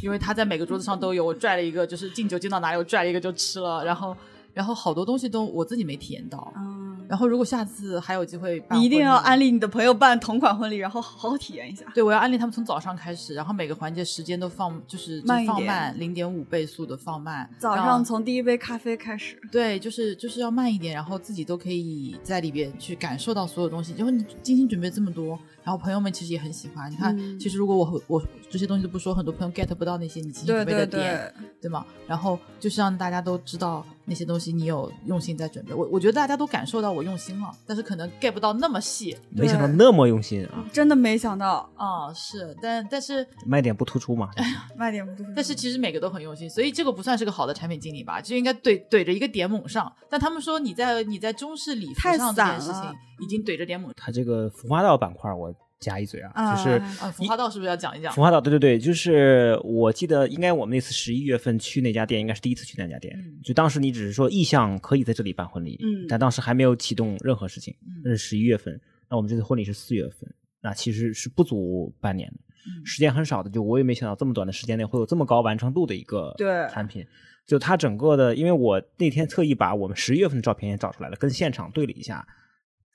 [0.02, 4.16] 因为他在每个桌子上都有，我拽了一个，就是敬酒敬到哪里，我拽了一个就吃了，然后
[4.54, 6.50] 然后好多东西都我自己没体验到。
[6.56, 6.81] 嗯，
[7.12, 11.84] 然后如果下次还有机会办，你一定要安利你的朋友办同款婚礼，然后好好体验一下。
[11.92, 17.46] 对，我要安利他们从早上开始，然后每个环节时间都放，就是就慢一点放慢，零点五倍速的放慢。
[17.58, 23.92] 早上从第一杯咖啡开始，对，就是就是要慢一点，然后自己都可以在里边去感受到所有东西。
[23.92, 26.90] 结果你精心准备这么多，然后朋友们其实也很喜欢。
[26.90, 31.84] 你看，嗯其实如果我我这些东西都不说，很多朋友 get 不到那些你精心准备的对点，对，对吗？
[32.06, 35.72] 然后就是让大家都知道那些东西你有用心在准备。
[35.72, 39.16] 我我觉得大家都感受到我用心了，但是可能 get 不到那么细。
[39.30, 44.30] 没想到那么用心啊，真的没想到，啊，是，但但是卖点不突出嘛。
[44.76, 45.30] 卖点不突出。
[45.34, 49.90] 但是其实每个都很用心，所以这个不算是个好的产品经理吧，就应该怼怼着一个点猛上。
[50.10, 52.82] 但他们说你在你在中式礼服上这件事情
[53.22, 53.92] 已经怼着点猛。
[53.96, 56.70] 他这个服化道板块，我加一嘴啊，啊就是
[57.00, 58.20] 啊，服化道是不是要讲一讲服？
[58.22, 63.12] 化道，对对对，就是我记得应该我们那次十一月份去那家店，应该是第一次去那家店。
[63.18, 68.80] 嗯就当时你只是说意向可以在这里办婚礼，嗯但当时还没有启动任何事情，嗯那是十一月份。
[69.10, 73.50] 那我们这次婚礼是四月份，那其实是不足半年的，嗯时间很少的。
[73.50, 76.34] 就我也没想到这么短的时间内会有这么高完成度的一个
[76.70, 77.04] 产品。
[77.44, 82.24] 就它整个的，因为我那天特意把我们十一月份的照片也找出来了，跟现场对了一下，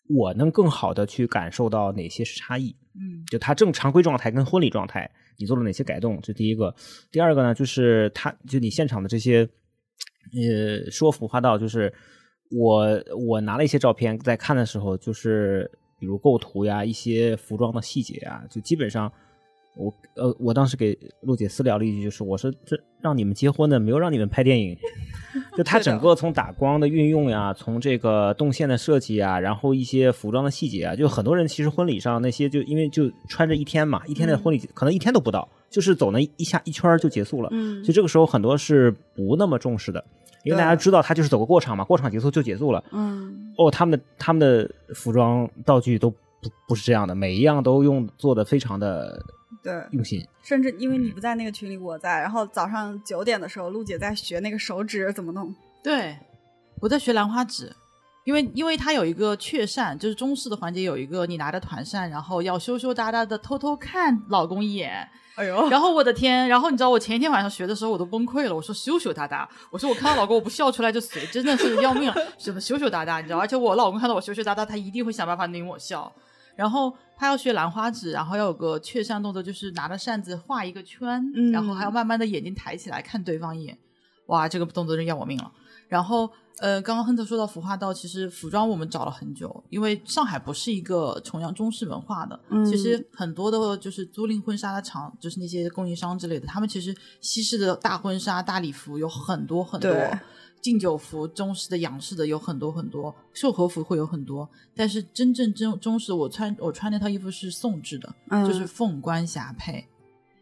[0.09, 2.75] 我能更好的去感受到哪些是差异。
[2.99, 6.19] 嗯就它正常规状态跟婚礼状态，你做了哪些改动？
[6.21, 6.73] 这第一个。
[7.11, 9.47] 第二个呢，就是它就你现场的这些，
[10.33, 11.93] 呃，说服化道，就是
[12.51, 19.11] 我我拿了一些照片在看的时候，就是比如构图呀，一些服装的细节啊，就基本上。
[19.77, 24.75] 我呃，我当时给陆姐私聊了一句，就是我说这让你们结婚的，没有让你们拍电影。
[25.55, 37.49] 就它整个从打光的运用呀，从这个动线的设计啊，然后一些服装的细节啊，就很多人其实婚礼上那些就因为就穿着一天嘛，一天的婚礼可能一天都不到，就是走那一下一圈就结束了。
[37.51, 40.03] 嗯所以这个时候很多是不那么重视的，
[40.43, 42.83] 因为大家知道他就是走个过场嘛，过场结束就结束了。
[42.91, 46.17] 嗯哦，他们的他们的服装道具都不
[46.67, 49.19] 不是这样的，每一样都用做的非常的
[49.61, 50.25] 对，用心。
[50.43, 55.53] 甚至因为你不在那个群里，我在，然后早上九点的时候，陆姐在学那个手指怎么弄。
[55.83, 56.17] 对，
[56.79, 57.75] 我在学兰花指，
[58.23, 65.07] 因为因为它有一个雀扇，就是中式的环节有一个你拿着团扇，然后要羞羞答答的偷偷看老公一眼。
[65.35, 76.11] 哎呦，然后我的天，然后你知道我前一天晚上学的时候我都崩溃了，我说羞羞答答，我说我看到老公我不笑出来就死，真的是要命了，什么羞羞答答，你知道，而且我老公看到我羞羞答答，他一定会想办法拧我笑。
[76.57, 83.77] 然后他要学兰花指，然后要有个雀扇动作，就是拿着扇子画一个圈，嗯然后还要慢慢的眼睛抬起来看对方一眼。
[84.25, 85.49] 哇，这个动作真要我命了。
[85.87, 86.29] 然后，
[86.59, 100.19] 呃，刚刚亨特说到服化道，其实服装我们找了很久，因为上海不是一个崇洋中式文化的，嗯其实很多的就是租赁婚纱的厂，就是那些供应商之类的，他们其实西式的大婚纱、大礼服有很多很多对，
[100.67, 109.85] 敬酒服、中式的、洋式的有很多很多，寿和服会有很多，但是真正中中式，我穿我穿那套衣服是宋制的，嗯就是凤冠霞帔，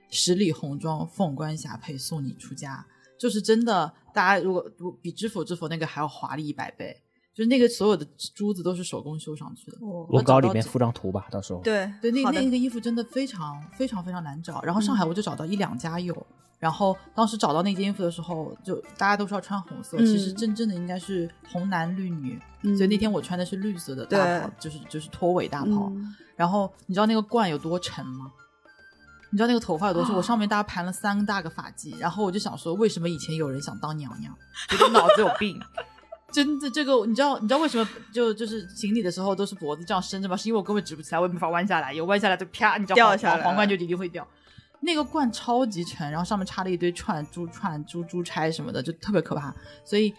[0.09, 2.83] 十里红妆，凤冠霞帔送你出家，
[3.19, 3.93] 就是真的。
[4.15, 6.99] 大家如果如比知否知否那个还要华丽一百倍，
[7.35, 8.03] 就是那个所有的
[8.33, 9.77] 珠子都是手工修上去的。
[9.81, 11.61] 哦文稿里面附张图吧，到时候。
[11.61, 14.63] 对对，那那个衣服真的非常非常非常难找。
[14.63, 16.15] 然后上海我就找到一两家有，
[16.65, 25.91] 然后当时找到那件衣服的时候，就大家都说要穿红色，其实嗯真正的应该是红男绿女，嗯所以那天我穿的是绿色的大袍，就是就是拖尾大袍。
[25.93, 28.31] 嗯然后你知道那个冠有多沉吗？
[29.29, 30.15] 你知道那个头发有多啊深？
[30.15, 34.35] 我上面大概盘了三大个发髻，然后我就想说，为什么以前有人想当娘娘？
[34.67, 35.61] 觉得脑子有病。
[36.31, 40.35] 真的，这个你知道，你知道为什么就就是行礼的时候都是脖子这样伸着吗？
[40.35, 44.27] 是因为我根本直不起来，我也没法弯下来，有弯下来就啪，你知道皇掉下来皇皇冠就一定会掉。
[44.79, 49.53] 那个罐超级沉，然后上面插了一堆串、珠串、珠珠钗什么的，就特别可怕。
[49.83, 50.13] 所以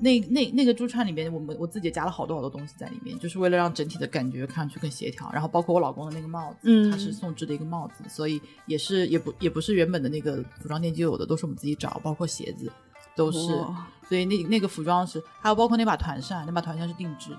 [0.00, 5.30] 那那那个珠串里面，我们我自己也加了好多好多东西在里面，就是为了让整体的感觉看上去更协调。
[5.32, 12.70] 然后包括我老公的那个帽子，嗯它是宋制的一个帽子，所以也是也不也不是原本的那个服装店就有的，都是我们自己找，包括鞋子
[13.16, 13.54] 都是。
[13.56, 17.38] 哇所以那那个服装是，还有包括那把团扇，那把团扇是定制的。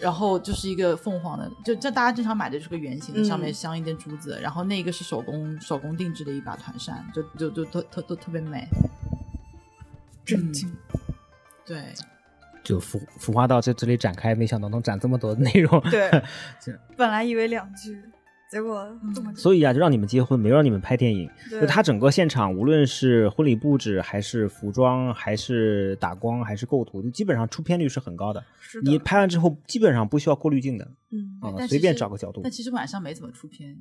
[0.00, 8.66] 然后就是一个凤凰的，就这大家正常买的就是个圆形上面镶一根珠子，然后那个是手工手工定制的一把团扇，就就就特特特特别美。
[10.24, 10.74] 震惊。
[11.64, 11.92] 对，
[12.64, 15.80] 就浮浮化道在这里展开，没想到能展这么多内容。
[15.90, 16.10] 对，
[16.96, 18.02] 本来以为两句，
[18.52, 21.26] 结果这么所以啊，就让你们结婚，没让你们拍电影。
[21.50, 28.44] 就他整个现场，无论是婚礼布置，还是服装，还是打光，还是构图，就基本上出片率是很高的。
[28.60, 32.52] 是的你拍完之后，基本上不需要过滤镜的，嗯啊、随便找个角度但。
[32.52, 33.74] 其实晚上没怎么出片，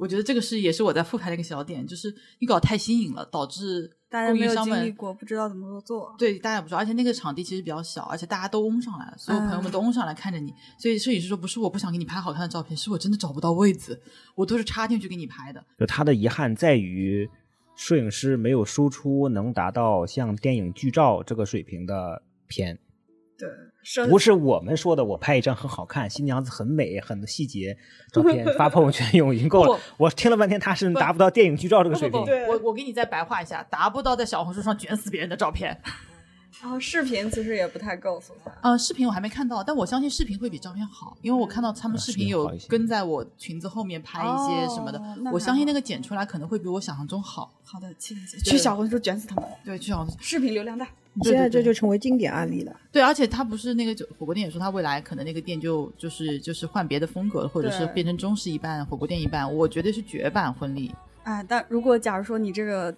[0.00, 6.14] 我觉得这个是也是我在复盘的一个小点，就是你搞太新颖了，导致大家没有供应商们经历过，不知道怎么做。
[6.18, 13.98] 对，大家也不知道，而且那个场地其实比较小，而且大家都拥上来了，所有朋友们都拥上来看着你，所以摄影师说不是我不想给你拍好看的照片，是我真的找不到位子，
[14.34, 15.64] 我都是插进去给你拍的。
[15.78, 17.30] 就他的遗憾在于，
[17.74, 22.78] 摄影师没有输出能达到像电影剧照这个水平的片。
[23.42, 27.76] 对，不是我们说的，我拍一张很好看，新娘子很美，很多细节
[28.12, 29.76] 照片发朋友圈用已经够了。
[29.96, 35.76] 我听了半天，他是达不到电影剧照这个水平不不不。，我我给你再白话一下，达不到在小红书上卷死别人的照片。
[36.60, 38.52] 然后视频其实也不太告诉他。
[38.62, 47.52] 呃，视频我还没看到，但我相信视频会比照片好，因为我看到他们视频有跟在我裙子后面拍一些什么的，哦我相信那个剪出来可能会比我想象中好。
[47.64, 48.14] 好的，去
[48.58, 50.16] 小红书卷死他们，对，去小红书。
[50.20, 50.86] 视频流量大。
[51.24, 52.74] 现在这对对就成为经典案例了。
[52.90, 59.54] 对，而且他不是那个就火锅店也说，他未来可能那个店就就是就是换别的风格，或者是变成中式一半，火锅店一半。
[59.54, 60.94] 我绝对是绝版婚礼。
[61.24, 62.94] 哎，但如果假如说你这个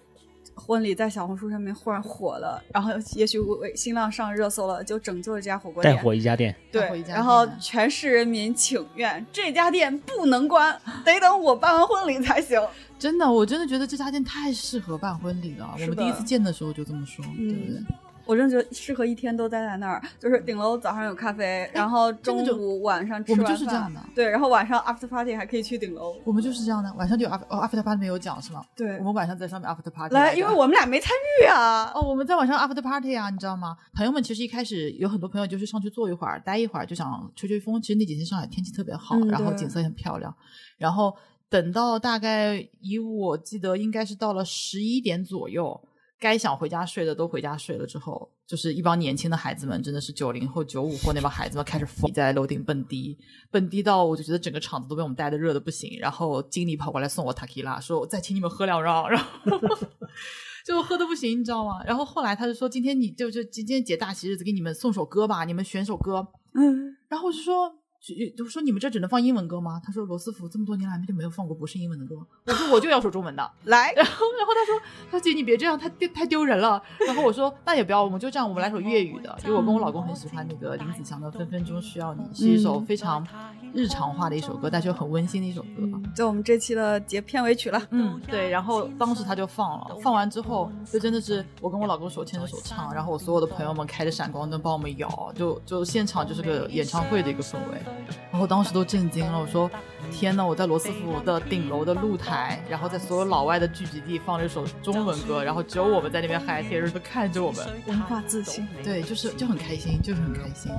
[0.55, 12.59] 婚礼在小红书上面忽然火了，然后也许为新浪上热搜了，就拯救了这家火锅带店，火一家店，对，然后全市人民请愿，这家店不能关，得等我办完婚礼才行。
[12.97, 15.69] 真的，我真的觉得这家店太适合办婚礼了。
[15.73, 17.83] 我们第一次见的时候就这么说，对不对？
[18.25, 26.15] 我真的觉得适合一天都待在那儿，就是顶楼早上有咖啡，然后中午晚上吃我们完饭就是这样的对，然后晚上 after party 还可以去顶楼。
[26.23, 28.63] 我们就是这样的，晚上就有 after 哦 after party 没有讲是吗？
[28.75, 31.11] 对我们晚上在上面 after party 来，着因为我们俩没参
[31.41, 31.91] 与啊。
[31.93, 33.77] 哦，我们在晚上 after party 啊，你知道吗？
[33.93, 37.81] 朋友们其实一开始有很多朋友就是上去坐一会儿，待一会儿，就想吹吹风。
[37.81, 40.33] 其实那几天上海天气特别好，嗯然后景色也很漂亮。
[40.77, 41.15] 然后
[41.49, 45.79] 等到大概以我记得应该是到了十一点左右，
[46.19, 53.17] 该想回家睡的都回家睡了之后，就是一帮年轻的孩子们，真的是九零后、九五后那帮孩子们开始疯在楼顶蹦迪，
[53.51, 55.97] 蹦迪到我就觉得整个场子都被我们带的热的不行。
[55.99, 59.27] 然后经理跑过来送我塔 q 拉，说我再请你们喝两 round，然后。
[60.65, 61.83] 就喝的不行，你知道吗？
[61.85, 66.27] 然后后来他就说，今天你就就今天姐大喜日子，给你们送首歌吧，你们选首歌。
[66.55, 67.71] 嗯，然后我就说，
[68.05, 69.81] 就就说你们这只能放英文歌吗？
[69.83, 72.15] 他说罗斯福这么多年来就没有放过不是英文的歌。
[72.45, 73.51] 我说我就要说中文的。
[73.63, 74.79] 来，然后然后他说，
[75.09, 76.79] 他说姐你别这样，太丢太丢人了。
[77.07, 83.25] 然后我说那也不要，我们就这样，我们来首粤语的，因为我跟我老公很喜欢那个林子祥的《分分钟需要你》，是一首非常
[83.73, 85.67] 日常化的一首歌，但是又很温馨的一首歌。
[86.15, 87.81] 就我们这期的节片尾曲了。
[87.89, 97.81] 嗯，对，然后当时他就放了，放完之后就真的是我跟我老公手牵着手唱，然后我所有的朋友们开着闪光灯帮我们摇，就就现场就是个演唱会的一个氛围，
[98.31, 99.69] 然后当时都震惊了，我说
[100.11, 110.71] 天呐，我在罗斯福的顶楼的露台，然后在所有老外的聚集地放了一首中文歌，然后只有我们在那边嗨，别人都看着我们，文化自信，对，就是就很开心，就是很开心。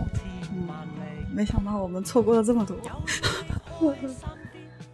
[0.55, 0.69] 嗯，
[1.35, 2.77] 没想到我们错过了这么多。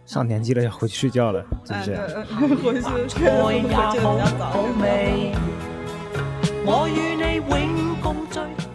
[0.05, 1.95] 上年纪了要回去睡觉了，是不是？
[2.35, 4.53] 回去回去比较早。
[6.65, 8.72] 我与你永共聚，分分鐘睡。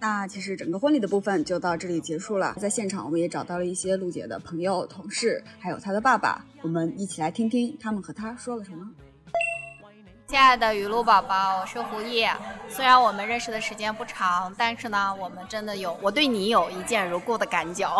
[0.00, 2.54] 那其实整个婚礼的部分就到这里结束了。
[2.56, 8.88] 在现场，我们也找到了一些璐姐的朋友、同事，还有她的爸爸，我们一起来听听他们和她说了什么。
[10.28, 12.30] 亲爱的雨露宝宝，我是胡叶。
[12.68, 17.90] 虽然我们认识的时间不长，但是呢，我们真的有我对你有一见如故的感觉。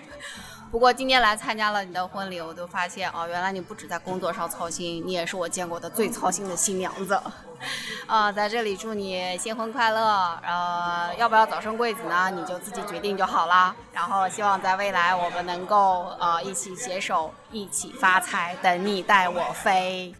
[0.70, 7.18] 不过今天来参加了你的婚礼，我就发现哦，原来你不止在工作上操心，你也是我见过的最操心的新娘子。
[8.06, 10.00] 啊、在这里祝你新婚快乐。
[10.42, 12.30] 呃，要不要早生贵子呢？
[12.30, 13.74] 你就自己决定就好啦。
[13.92, 20.14] 然后希望在未来我们能够呃一起携手，一起发财，等你带我飞。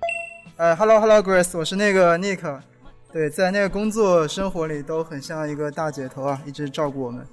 [0.57, 2.61] 呃，Hello Hello Grace，我是那个 Nick，
[3.13, 7.27] 对，在那个工作生活里都很像一个大姐头啊，一直照顾我们。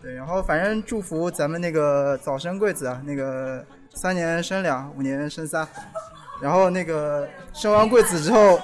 [0.00, 5.66] 对，然后反正祝福咱们那个早生贵子啊，那个三年生两，五年生仨，
[6.40, 8.60] 然后那个生完贵子之后，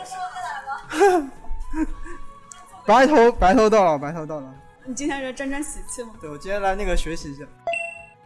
[2.87, 4.49] 白头白头到老，白头到老。
[4.87, 6.11] 你今天是沾沾喜气吗？
[6.21, 7.45] 对，我今天来那个学习一下。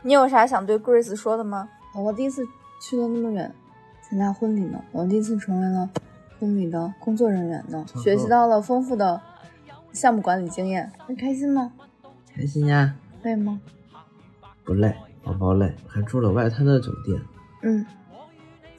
[0.02, 1.68] 你有啥想对 Grace 说的吗？
[1.94, 2.46] 我第一次
[2.80, 3.52] 去了那么远
[4.02, 5.88] 参加婚礼呢，我第一次成为了
[6.38, 9.20] 婚礼的工作人员呢，学习到了丰富的
[9.92, 11.72] 项目管理经验，你开心吗？
[12.34, 13.60] 开心呀，累吗？
[14.64, 14.94] 不累，
[15.24, 17.20] 宝宝累，还住了外滩的酒店。
[17.62, 17.84] 嗯，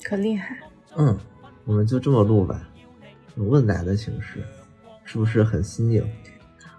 [0.04, 0.58] 可厉害。
[0.96, 1.18] 嗯，
[1.66, 2.69] 我们就这么录吧，用
[3.48, 4.44] 问奶的形式，
[5.06, 6.04] 是不是很新颖？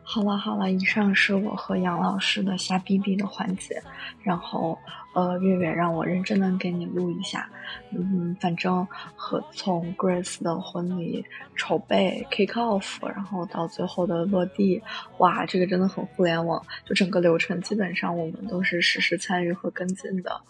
[0.03, 3.81] 好了好了，以上是我和杨老师的瞎逼逼的环节，
[4.25, 4.77] 然后
[5.15, 7.49] 呃，月月让我认真的给你录一下，
[7.93, 8.85] 嗯，反正
[9.15, 14.83] 和从 Grace 的婚礼筹备 kick off，然后到最后的落地，
[15.19, 20.41] 哇，这个真的很互联网，就整个流程基本上我们都是实时参与和跟进的。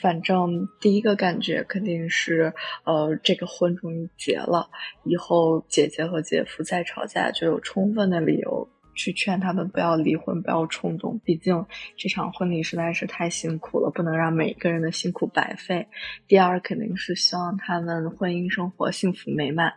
[0.00, 2.52] 反正第一个感觉肯定是，
[2.84, 4.68] 呃，这个婚终于结了，
[5.04, 11.20] 以后姐姐和姐夫再吵架就有充分的理由去劝他们不要离婚，不要冲动。
[11.24, 11.66] 毕竟
[11.96, 15.86] 这场婚礼实在是太辛苦了，不能让每一个人的辛苦白费。
[16.26, 19.72] 第二，肯定是希望他们婚姻生活幸福美满。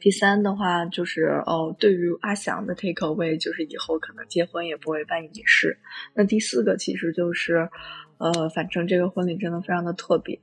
[0.00, 5.76] 第三的话就是，哦，对于阿翔的 take away 就是以后可能结婚也不会办仪式。
[6.14, 7.68] 那第四个其实就是，
[8.18, 10.38] 呃，反正这个婚礼真的非常的特别，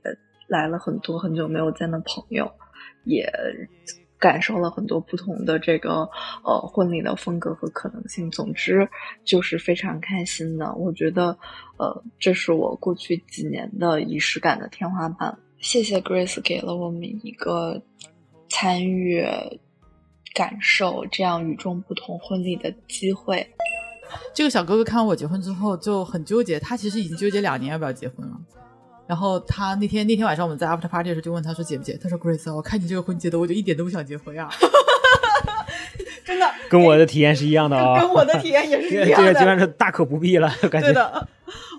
[0.48, 2.50] 来了很多很久没有见的朋友，
[3.04, 3.30] 也
[4.18, 6.08] 感受了很多不同的这个
[6.42, 8.30] 呃婚礼的风格和可能性。
[8.30, 8.88] 总之
[9.24, 11.36] 就是非常开心的，我觉得
[11.78, 15.38] 呃这是我过去几年的仪式感的天花板。
[15.58, 17.82] 谢谢 Grace 给了我们一个
[18.48, 19.22] 参与、
[20.34, 23.46] 感受这样与众不同婚礼的机会。
[24.34, 28.36] 这个小哥哥看完我结婚之后就很纠结，他其实已经纠结两年要不要结婚了。
[29.06, 31.96] 然后他那天那天晚上我们在 after party 的时候就问他说结不结？
[31.96, 34.48] 他说 Grace，我看你这个婚结的，我就一点都不想结婚呀。
[36.24, 40.88] 真的跟我的体验是一样的啊、跟我的体验也是一样的 这个基本上是大可不必了，感觉。
[40.88, 41.28] 对的，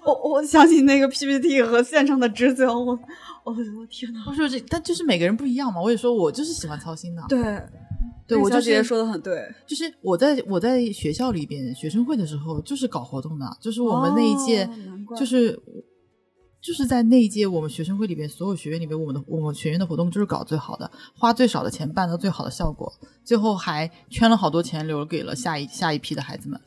[0.05, 2.97] 我我想起那个 PPT 和现场的执行，我
[3.43, 4.23] 我我天哪！
[4.25, 5.81] 我说这，但就是每个人不一样嘛。
[5.81, 7.21] 我也说我就是喜欢操心的。
[7.27, 7.61] 对，
[8.27, 15.57] 对我就是小姐姐说的很对，就是我在我在学校里边学生会的时候，就是搞活动的，就是我们那一届，哦就是
[16.61, 22.91] 就是在那一届我们学生会里边，所有学院里边，我们的我们学院的活动就是搞最好的，花最少的钱办到最好的效果，
[23.23, 26.59] 最后还圈了好多钱留给了下一下一批的孩子们。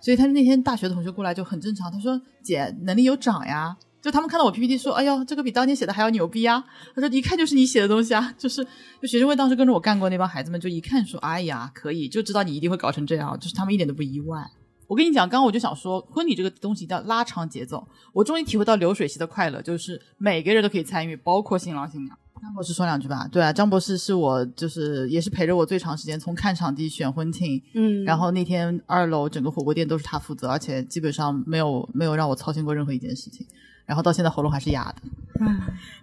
[0.00, 8.66] 所以他那天大学的同学过来就很正常，他说：“姐，能力有涨呀。”就他们看到我 PPT 说：“哎呦，这个比当年写的还要牛逼啊！”他说：“一看就是你写的东西啊！”就是
[9.00, 14.44] 就学生会当时跟着我干过那帮孩子们，就一看说：“哎呀，可以，就知道你一定会搞成这样。”就是他们一点都不意外。
[14.88, 17.86] 我跟你讲，刚刚我就想说，婚礼这个东西叫拉长节奏。
[18.12, 22.18] 我终于体会到流水席的快乐，就是每个人都可以参与，包括新郎新娘。
[22.42, 23.28] 张博士说两句吧。
[23.30, 33.46] 对啊，张博士是我就是也是陪着我最长时间，从看场地、选婚庆，嗯然后那天二楼整个火锅店都是他负责，而且基本上没有没有让我操心过任何一件事情。
[33.86, 35.02] 然后到现在喉咙还是哑的。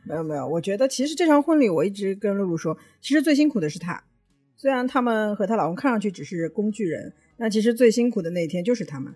[0.04, 4.04] 没有没有，我觉得其实这场婚礼我一直跟露露说，其实最辛苦的是她。
[4.58, 9.14] 虽然他们和她老公看上去只是工具人，但其实最辛苦的那一天就是他们。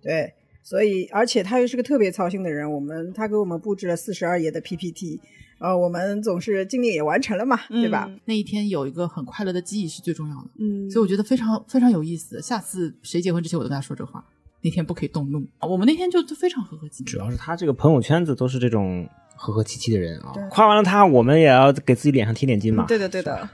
[0.00, 0.32] 对，
[0.62, 2.70] 所以而且他又是个特别操心的人。
[2.70, 5.20] 我们他给我们布置了四十二页的 PPT，
[5.58, 8.08] 呃，我们总是尽力也完成了嘛，对吧？
[8.26, 12.40] 那一天有一个很快乐的记忆是最重要的，嗯所以我觉得非常非常有意思。
[12.40, 14.24] 下次谁结婚之前，我都跟他说这话。
[14.62, 17.04] 那天不可以动怒，我们那天就就非常和和气气。
[17.04, 20.32] 主要是他这个朋友圈子都是这种和和气气的人啊。
[20.50, 22.84] 夸完了他，我们也要给自己脸上贴点金嘛。
[22.86, 23.48] 对的对的，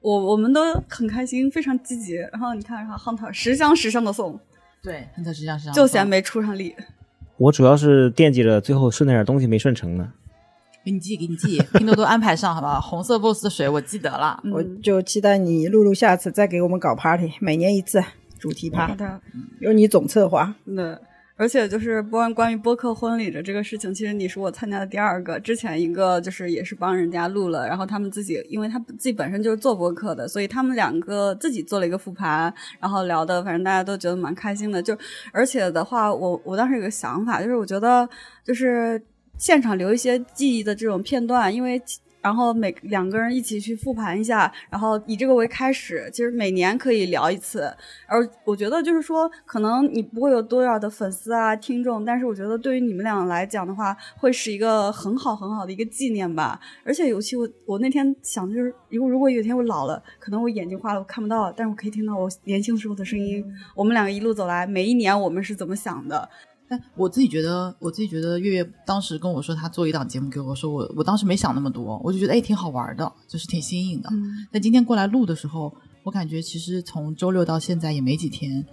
[0.00, 2.14] 我我们都很开心，非常积极。
[2.14, 4.40] 然后你看，然后 Hunter 十箱十箱的送，
[4.82, 6.74] 对，，Hunter 实际上是就嫌没出上力。
[7.38, 10.12] 我主要是惦记着最后顺那点东西没顺成呢。
[10.84, 12.80] 给你寄，给你寄，拼多多安排上好不好？
[12.80, 18.02] 红色 boss 的水我记得了，我就期待你露露下次再给我们搞 party，每年一次
[18.38, 19.20] 主题趴好，的，
[19.60, 20.54] 由你总策划。
[20.64, 20.96] 对，
[21.36, 34.82] 而且就是关关于播客婚礼的这个事情，其实你是我参加的第二个，之前一个就是也是帮人家录了，然后他们自己，因为他自己本身就是做播客的，所以他们两个自己做了一个复盘，然后聊的，反正大家都觉得蛮开心的。
[34.82, 34.96] 就
[35.32, 38.08] 而且的话，我我当时有个想法，就是我觉得
[38.44, 39.00] 就是
[39.36, 41.80] 现场留一些记忆的这种片段，因为。
[42.20, 47.72] 然后每两个人一起去复盘一下，然后以这个为开始，其实每年可以聊一次。
[48.06, 56.60] 而我觉得就是说，可能你不会有多少的粉丝啊、听众，但是我觉得对于你们俩来讲的话，会是一个很好很好的一个纪念吧。
[56.84, 63.44] 而且尤其我我那天想的就是，如果如果有一天我老了，可能我眼睛花了，我看不到，但是我可以听到我年轻时候的声音。
[63.74, 66.28] 我们两个一路走来，每一年我们是怎么想的？
[66.68, 74.08] 但我自己觉得，我自己觉得月月当时跟我说他做一档节目给我说，我我当时没想那么多，我就觉得哎挺好玩的，就是挺新颖的。
[74.12, 78.66] 嗯但今天过来录的时候，我感觉其实从周六到现在也没几天，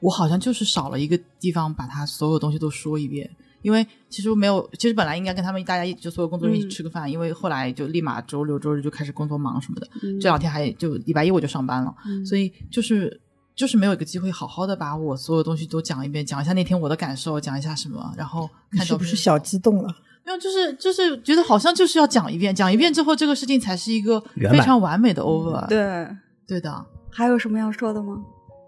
[0.00, 3.30] 我好像就是少了一个地方把他所有东西都说一遍。
[3.62, 13.18] 因为其实我没有，其实本来应该跟他们大家一就所有工作人员一起吃个饭，因为后来就立马周六周日就开始工作忙什么的，嗯这两天还就礼拜一我就上班了，嗯所以就是
[13.54, 19.96] 就是没有一个机会好好的把我所有东西都讲一遍，讲一下那天我的感受，讲一下什么，然后看照片不是小激动了？
[20.24, 24.18] 没有，就是就是觉得好像就是要讲一遍，讲一遍之后，这个事情才是一个
[24.50, 25.66] 非常完美的 over。
[25.68, 26.08] 对，
[26.46, 26.86] 对的。
[27.10, 28.16] 还有什么要说的吗？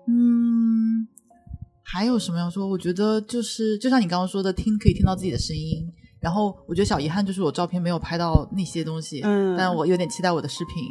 [0.06, 1.08] 嗯，
[1.82, 2.66] 还有什么要说？
[2.66, 5.90] 我觉得就是就像你刚刚说的，听可以听到自己的声音。
[6.20, 10.84] 然后我觉得小遗憾就是我照片没有拍到那些东西，嗯但我有点期待我的视频。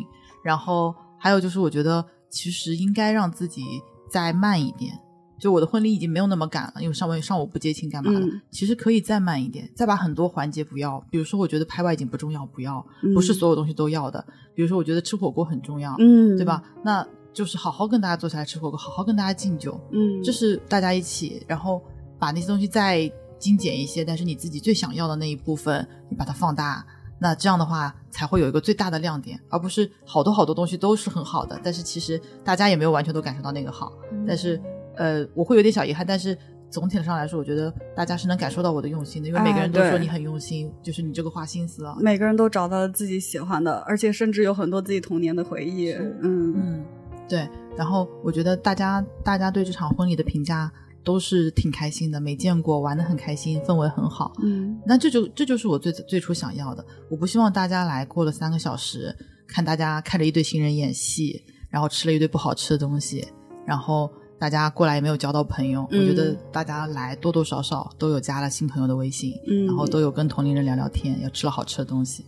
[0.44, 3.64] 然后还有就是我觉得其实应该让自己
[4.10, 5.00] 再慢一点。
[5.38, 10.98] 就我的婚礼已经没有那么赶了，因为上午上午不接亲干嘛的，嗯其实可以再慢一点，再把很多环节不要。
[11.12, 14.26] 比如说，我觉得拍外景不重要，不要，不是嗯所有东西都要的。
[14.56, 16.64] 比如说，我觉得吃火锅很重要，嗯对吧？
[16.84, 21.84] 那就是好好跟大家坐下来吃火锅，好好跟大家敬酒，嗯这是大家一起，然后
[22.18, 26.84] 把那些东西再精简一些，但是你自己最想要的那一部分，你把它放大，
[27.20, 34.62] 那这样的话才会有一个最大的亮点，而不是好多好多东西都是很好的，但是其实大家也没有完全都感受到那个好，嗯但是
[34.96, 36.38] 呃，我会有点小遗憾，但是
[36.70, 41.96] 总体上来说，我觉得大家是能感受到我的用心的，因为每个哎人都说你很用心，就是你这个花心思啊。
[42.00, 45.92] 每个人都找到了自己喜欢的，而且甚至有很多自己童年的回忆。
[45.94, 46.86] 嗯嗯，
[47.30, 47.48] 对。
[47.78, 50.72] 然后我觉得大家大家对这场婚礼的评价
[51.06, 54.34] 都是挺开心的，没见过，玩的很开心，氛围很好。
[54.44, 56.84] 嗯，那这就这就是我最最初想要的。
[57.10, 59.16] 我不希望大家来过了三个小时，
[59.48, 63.26] 看大家看着一对新人演戏，然后吃了一堆不好吃的东西，
[63.66, 65.88] 然后大家过来也没有交到朋友。
[65.92, 72.26] 嗯我觉得大家来多多少少都有加了新朋友的微信，嗯然后都有跟同龄人聊聊天，也吃了好吃的东西。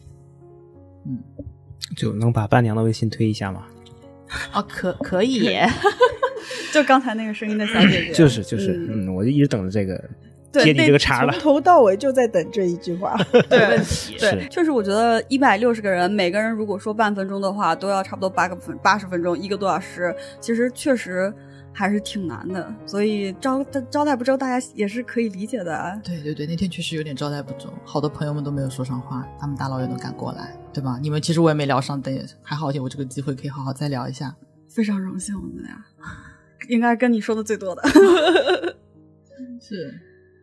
[1.06, 1.18] 嗯
[1.95, 3.66] 就能把伴娘的微信推一下吗？
[4.54, 5.68] 哦，可可以耶，
[6.74, 9.06] 就刚才那个声音的小姐姐，就是就是，嗯。
[9.06, 10.02] 嗯，我就一直等着这个
[10.52, 11.32] 对接你这个茬了。
[11.34, 11.41] 从。
[11.41, 13.18] 头到尾就在等这一句话。
[13.49, 13.78] 对。
[13.84, 21.34] 是对，确实，我觉得一百六十个人，每个人如果说半分钟的话，都要差不多八个分八十分钟，一个多小时，其实确实
[21.78, 22.74] 还是挺难的。
[22.88, 25.76] 所以招招待不周，大家也是可以理解的。
[25.78, 30.98] 啊对对对，那天确实有点招待不周，好多朋友们都没有说上话，他们大老远都赶过来，对吧？
[30.99, 34.36] 你们其实我也没聊上，但也还好有这个机会可以好好再聊一下。
[34.68, 35.86] 非常荣幸，我们俩
[36.70, 37.84] 应该跟你说的最多的。
[39.62, 39.94] 是，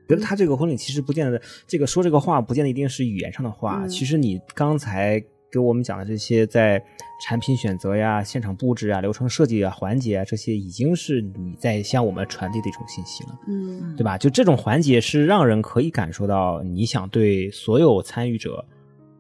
[0.09, 3.83] 觉得他这个婚礼其实不见得，这个说这个话不见得一定是语言上的话。
[3.83, 5.23] 嗯其实你刚才
[5.55, 6.83] 给我们讲的这些，在
[7.23, 14.19] 产品选择呀、现场布置啊、流程设计啊、环节啊这些，已经是你在向我们传递的一种信息了，嗯，对吧？
[14.19, 18.67] 就这种环节是让人可以感受到你想对所有参与者，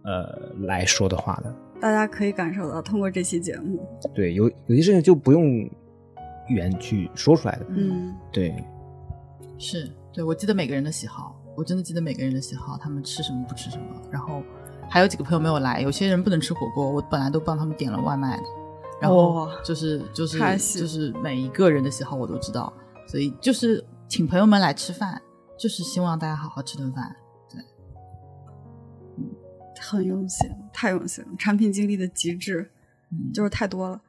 [0.02, 0.26] 呃
[0.66, 1.54] 来说的话的。
[1.80, 5.44] 大家可以感受到，通过这期节目，对，有有些事情就不用
[6.48, 7.66] 语言去说出来的。
[7.68, 8.52] 嗯，对，
[9.58, 13.84] 是对，我记得每个人的喜好，我真的记得每个人的喜好，他们吃什么不吃什么。
[14.10, 14.42] 然后
[14.88, 18.42] 还有几个朋友没有来，有些人不能吃火锅，我本来都帮他们点了外卖的。
[19.00, 20.38] 然后哇就是就是
[20.78, 22.72] 就是每一个人的喜好我都知道，
[23.08, 25.20] 所以就是请朋友们来吃饭，
[25.58, 27.14] 就是希望大家好好吃顿饭。
[27.50, 27.60] 对
[29.82, 32.70] 很用心，太用心了，产品经理的极致，
[33.10, 34.00] 嗯就是太多了。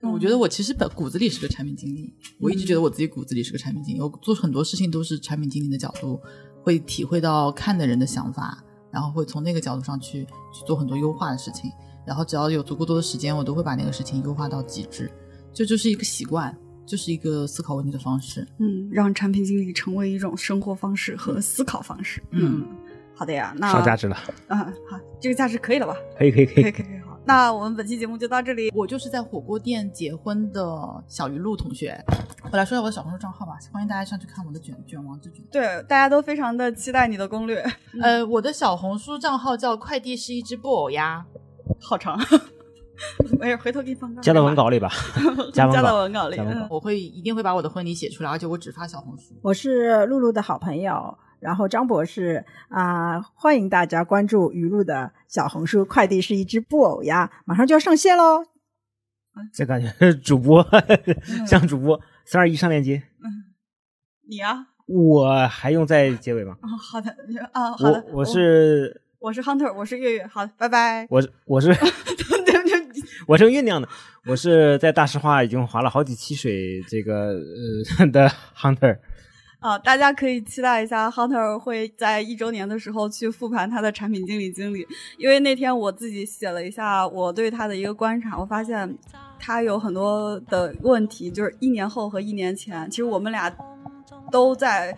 [0.02, 6.20] 我觉得我其实本骨子里是个产品经理，我一直觉得我自己骨子里是个产品经理，我做很多事情都是产品经理的角度，
[6.62, 11.70] 会体会到看的人的想法，然后会从那个角度上去去做很多优化的事情，
[12.06, 15.10] 然后只要有足够多的时间，我都会把那个事情优化到极致，
[15.52, 16.56] 这就是一个习惯，
[16.86, 18.46] 就是一个思考问题的方式。
[18.58, 22.22] 嗯，让产品经理成为一种生活方式和思考方式。
[22.30, 22.66] 嗯，
[23.14, 24.16] 好的呀，那上价值了，
[24.48, 24.58] 嗯，
[24.88, 25.94] 好，这个价值可以了吧？
[26.18, 28.72] 可以可以可以可以可以可以，好，那我们本期节目就到这里。
[28.74, 32.02] 我就是在火锅店结婚的小鱼露同学。
[32.50, 35.44] 我来说一下我的小红书账号吧，欢迎大家上去看我的卷卷王之卷。
[35.52, 37.64] 对，大家都非常的期待你的攻略。
[38.02, 41.24] 呃，我的小红书账号叫快递是一只布偶鸭，
[41.80, 42.18] 好长。
[43.38, 44.90] 没事，回头给你放个加到文稿里吧，
[45.54, 46.38] 加到 文稿里。
[46.68, 49.34] 我会一定会把我的婚礼写出来，而且我只发小红书。
[49.42, 55.84] 我是露露的好朋友，然后张博士啊、欢迎大家关注雨露的小红书。
[55.84, 58.44] 快递是一只布偶鸭，马上就要上线喽！
[59.54, 60.64] 这感觉主播
[61.46, 63.02] 像主播，三二一上链接，
[64.28, 64.66] 你啊？
[64.86, 66.56] 我还用在结尾吗？
[66.62, 67.14] 哦，好的
[67.52, 68.04] 啊，好的。
[68.08, 70.26] 我我是我是 Hunter，我是月月。
[70.26, 71.06] 好的，拜拜。
[71.08, 71.70] 我是 我是
[73.28, 73.88] 我正酝酿呢，
[74.26, 77.34] 我是在大实话已经划了好几期水这个
[77.98, 78.98] 呃的 Hunter。
[79.60, 84.86] 啊，大家可以期待一下，Hunter 会在一周年的时候去复盘他的产品经理经历，
[85.18, 88.96] 因为那天我自己写了一下我对他的一个观察，我发现
[89.38, 93.54] 他有很多的问题，就是一年后和一年前，其实我们俩
[94.30, 94.96] 都在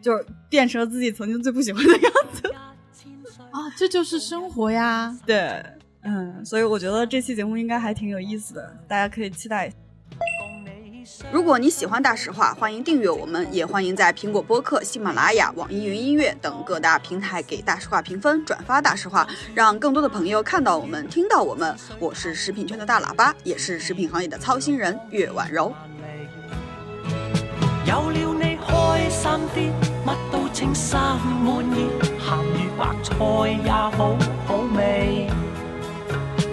[0.00, 2.54] 就是变成了自己曾经最不喜欢的样子
[3.50, 5.18] 啊，这就是生活呀。
[5.26, 5.60] 对，
[6.02, 9.76] 嗯，所以我觉得这期节目应该还挺有意思的，大家可以期待一下。
[11.32, 21.76] 如果你喜欢大实话，欢迎订阅我们，也欢迎在苹果播客、喜马拉雅、网易云音乐等各大平台给大实话评分、转发大实话，让更多的朋友看到我们、听到我们。
[21.98, 25.72] 我是食品圈的大喇叭，也是食品行业的操心人岳婉柔。
[27.86, 29.70] 有了你開心啲，
[30.06, 30.98] 乜都稱心
[31.44, 33.14] 滿意，鹹魚白菜
[33.64, 34.16] 也好
[34.46, 35.28] 好味。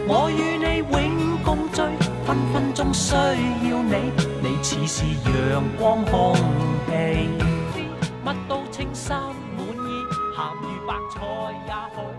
[0.08, 1.82] 我與你永共聚，
[2.28, 4.12] 分分鐘需要你，
[4.44, 6.34] 你似是阳光空
[6.88, 7.30] 气
[8.26, 9.22] 乜都青衫
[9.56, 9.90] 满意
[10.36, 11.22] 咸鱼白菜
[11.68, 12.11] 也好。